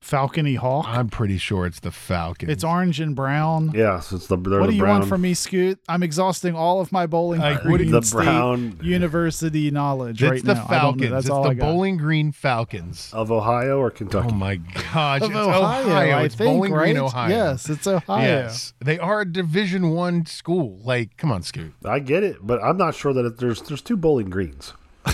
[0.02, 0.84] falcony hawk.
[0.88, 2.50] I'm pretty sure it's the falcon.
[2.50, 3.70] It's orange and brown.
[3.74, 4.98] Yes, it's the they're what the do you brown.
[5.00, 5.78] want from me, Scoot?
[5.88, 9.70] I'm exhausting all of my bowling Like, Green what do you- the State brown University
[9.70, 10.66] knowledge It's right the now.
[10.68, 10.78] I don't know.
[10.78, 11.10] Falcons.
[11.10, 11.64] That's It's all the I got.
[11.66, 13.10] Bowling Green Falcons.
[13.12, 14.28] of Ohio or Kentucky?
[14.30, 15.22] Oh my gosh!
[15.22, 16.16] Of it's Ohio, Ohio.
[16.16, 16.84] I It's think, Bowling right?
[16.92, 17.30] Green, Ohio.
[17.30, 18.22] Yes, it's Ohio.
[18.26, 20.80] Yes, they are a Division One school.
[20.82, 21.72] Like, come on, Scoot.
[21.84, 24.72] I get it, but I'm not sure that it, there's there's two Bowling Greens.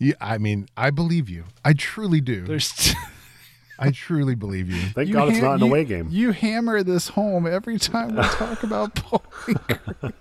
[0.00, 1.44] Yeah, I mean, I believe you.
[1.64, 2.44] I truly do.
[2.44, 2.92] There's
[3.78, 4.80] I truly believe you.
[4.90, 6.08] Thank You God it's not an you- away game.
[6.10, 10.12] You hammer this home every time we talk about bowling.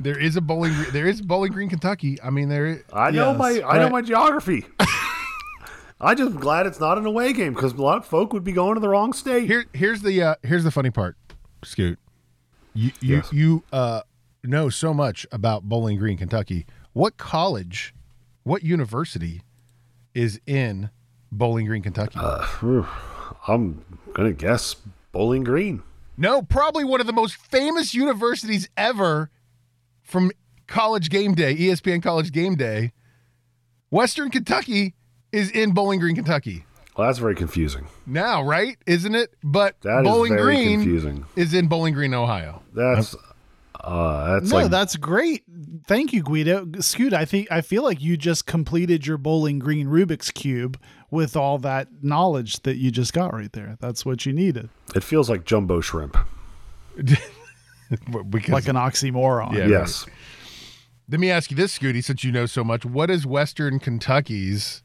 [0.00, 0.72] There is a bowling.
[0.74, 2.20] Green- There is Bowling Green, Kentucky.
[2.22, 2.82] I mean, there.
[2.92, 4.64] I know Yes, my I know my geography.
[6.00, 8.52] I just glad it's not an away game because a lot of folk would be
[8.52, 9.46] going to the wrong state.
[9.46, 11.16] Here, here's the uh, here's the funny part,
[11.62, 11.98] Scoot.
[12.72, 13.32] You you Yes.
[13.32, 14.00] you uh,
[14.42, 16.64] know so much about Bowling Green, Kentucky.
[16.94, 17.94] What college,
[18.44, 19.42] what university,
[20.14, 20.88] is in
[21.32, 22.18] Bowling Green, Kentucky?
[22.18, 22.86] Whew.
[23.48, 24.76] I'm gonna guess
[25.12, 25.82] Bowling Green.
[26.16, 29.30] no, probably one of the most famous universities ever
[30.02, 30.30] from
[30.66, 32.92] College Game Day, ESPN College Game Day.
[33.90, 34.94] Western Kentucky
[35.32, 36.64] is in Bowling Green, Kentucky.
[36.96, 37.86] Well, that's very confusing.
[38.06, 38.76] now, right?
[38.86, 39.34] Isn't it?
[39.42, 41.24] But That is Bowling very Green confusing.
[41.36, 42.62] is in Bowling Green, Ohio.
[42.74, 43.16] That's
[43.82, 45.42] uh, that's no, like that's great.
[45.86, 46.66] Thank you, Guido.
[46.80, 50.78] Scoot, I think I feel like you just completed your Bowling Green Rubik's cube
[51.10, 53.76] with all that knowledge that you just got right there.
[53.80, 54.68] That's what you needed.
[54.94, 56.16] it feels like jumbo shrimp.
[58.30, 59.52] Because, Like an oxymoron.
[59.52, 59.66] Yeah.
[59.66, 60.06] yes.
[61.10, 62.84] let me ask you this, Scooty, since you know so much.
[62.84, 64.84] What is Western Kentucky's?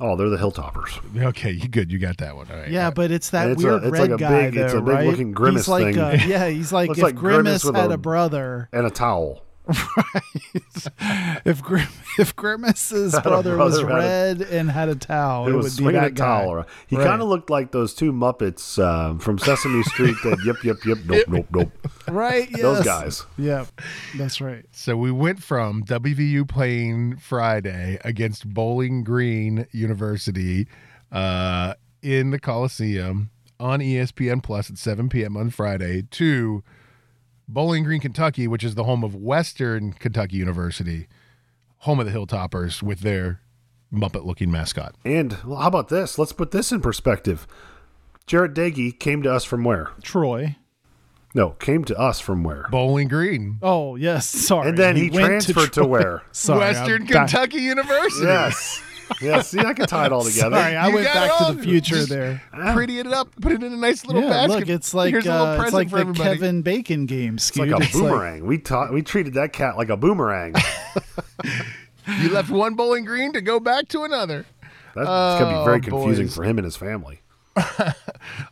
[0.00, 0.98] Oh, they're the Hilltoppers.
[1.24, 1.92] Okay, you good.
[1.92, 2.50] You got that one.
[2.50, 2.70] All right.
[2.70, 4.72] Yeah, but it's that It's a- weird it's red like a guy big- though, it's
[4.72, 5.06] a big right?
[5.06, 5.98] looking Grimace he's like, thing.
[5.98, 8.90] Uh, yeah, he's like Looks if like Grimace Grimace had a- a brother, And a
[8.90, 9.42] towel.
[11.44, 11.86] if Grim,
[12.18, 15.54] if Grimace's Had a brother, was brother had red and had a towel, It it,
[15.56, 16.64] was would be that a guy.
[16.86, 17.06] He Right.
[17.06, 20.16] kind of looked like those two Muppets um, from Sesame Street.
[20.24, 21.88] That yep, yep, yip nope nope nope.
[22.08, 22.48] right?
[22.58, 22.62] Yes.
[22.62, 23.26] Those guys.
[23.36, 23.68] Yep.
[24.16, 24.64] that's right.
[24.72, 30.66] So we went from WVU playing Friday against Bowling Green University
[31.12, 35.36] uh, in the Coliseum on ESPN Plus at 7 p.m.
[35.36, 36.62] on Friday to
[37.48, 41.08] Bowling Green, Kentucky, which is the home of Western Kentucky University,
[41.78, 43.40] home of the Hilltoppers with their
[43.92, 44.94] Muppet looking mascot.
[45.04, 46.18] And well, how about this?
[46.18, 47.46] Let's put this in perspective.
[48.26, 49.88] Jarret Doege came to us from where?
[50.02, 50.56] Troy.
[51.34, 52.66] No, came to us from where?
[52.70, 54.68] Bowling Green, Oh yes, sorry.
[54.70, 55.86] And then he, went transferred to, Troy.
[55.88, 56.22] where?
[56.32, 58.26] Sorry, Western I'm back- Kentucky University.
[58.26, 58.82] Yes.
[59.20, 60.56] Yeah, see, I can tie it all together.
[60.56, 62.42] Sorry, I You went back to the future Just there.
[62.74, 64.60] Pretty it up, put it in a nice little Yeah, basket.
[64.60, 66.24] look, it's like Here's a little uh, it's like for the everybody.
[66.30, 67.34] Kevin Bacon game.
[67.36, 67.88] It's like Scoot.
[67.88, 68.46] a boomerang.
[68.46, 70.54] we taught, we treated that cat like a boomerang.
[72.20, 74.46] You left one Bowling Green to go back to another.
[74.94, 76.34] That's gonna be very Oh, confusing boys.
[76.34, 77.20] for him and his family.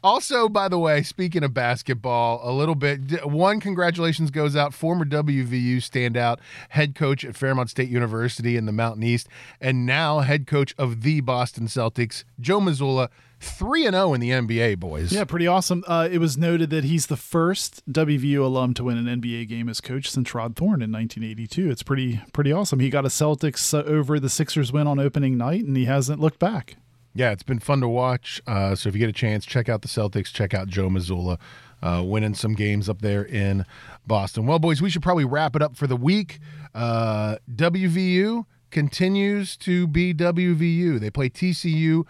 [0.02, 5.04] Also, by the way, speaking of basketball, a little bit, one congratulations goes out former
[5.04, 6.38] WVU standout
[6.70, 9.28] head coach at Fairmont State University in the Mountain East,
[9.60, 13.08] and now head coach of the Boston Celtics, Joe Mazzulla,
[13.40, 15.12] three and zero in the NBA, boys.
[15.12, 15.84] Yeah, pretty awesome.
[15.86, 19.68] Uh, it was noted that he's the first WVU alum to win an NBA game
[19.68, 21.70] as coach since Rod Thorn in 1982.
[21.70, 22.80] It's pretty pretty awesome.
[22.80, 26.20] He got a Celtics uh, over the Sixers win on opening night, and he hasn't
[26.20, 26.76] looked back.
[27.16, 28.42] Yeah, it's been fun to watch.
[28.46, 31.38] Uh, so if you get a chance, check out the Celtics, check out Joe Mazzulla,
[31.82, 33.64] uh, winning some games up there in
[34.06, 34.44] Boston.
[34.44, 36.40] Well, boys, we should probably wrap it up for the week.
[36.74, 41.00] Uh, WVU continues to be WVU.
[41.00, 42.04] They play TCU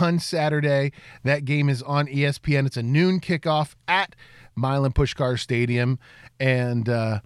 [0.00, 0.92] on Saturday.
[1.24, 2.64] That game is on ESPN.
[2.64, 4.14] It's a noon kickoff at
[4.54, 5.98] Milan Puskar Stadium,
[6.38, 7.18] and uh,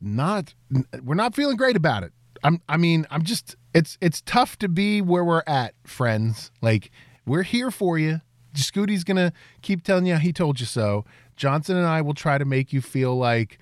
[0.00, 0.54] not
[1.02, 2.12] we're not feeling great about it.
[2.42, 6.50] I'm I mean, I'm just it's it's tough to be where we're at, friends.
[6.62, 6.90] Like
[7.26, 8.20] we're here for you.
[8.54, 9.32] Scooty's gonna
[9.62, 11.04] keep telling you he told you so.
[11.36, 13.58] Johnson and I will try to make you feel like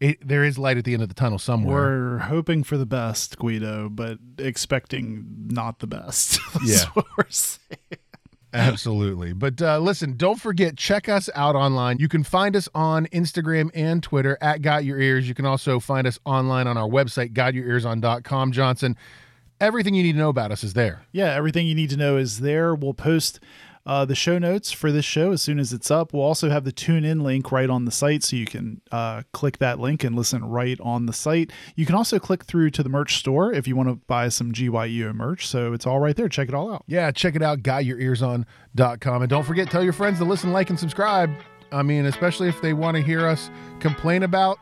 [0.00, 1.74] it, there is light at the end of the tunnel somewhere.
[1.74, 6.38] We're hoping for the best, Guido, but expecting not the best.
[6.52, 6.90] That's Yeah.
[6.92, 7.78] what we're saying.
[8.54, 9.32] Absolutely.
[9.32, 11.98] But uh, listen, don't forget, check us out online.
[11.98, 15.28] You can find us on Instagram and Twitter at Got Your Ears.
[15.28, 18.52] You can also find us online on our website, gotyourearson.com.
[18.52, 18.96] Johnson,
[19.60, 21.04] everything you need to know about us is there.
[21.10, 22.74] Yeah, everything you need to know is there.
[22.76, 23.40] We'll post
[23.86, 26.12] uh, the show notes for this show as soon as it's up.
[26.12, 29.22] We'll also have the tune in link right on the site, so you can uh,
[29.32, 31.52] click that link and listen right on the site.
[31.76, 34.52] You can also click through to the merch store if you want to buy some
[34.52, 35.46] GYU merch.
[35.46, 36.28] So it's all right there.
[36.28, 36.84] Check it all out.
[36.86, 39.22] Yeah, check it out, gotyourearson.com.
[39.22, 41.30] And don't forget, tell your friends to listen, like, and subscribe.
[41.72, 44.58] I mean, especially if they want to hear us complain about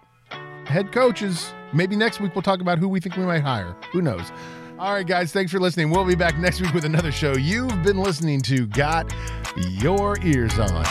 [0.66, 1.52] head coaches.
[1.72, 3.76] Maybe next week we'll talk about who we think we might hire.
[3.92, 4.30] Who knows?
[4.82, 5.90] All right, guys, thanks for listening.
[5.90, 7.36] We'll be back next week with another show.
[7.36, 9.14] You've been listening to Got
[9.56, 10.84] Your Ears On.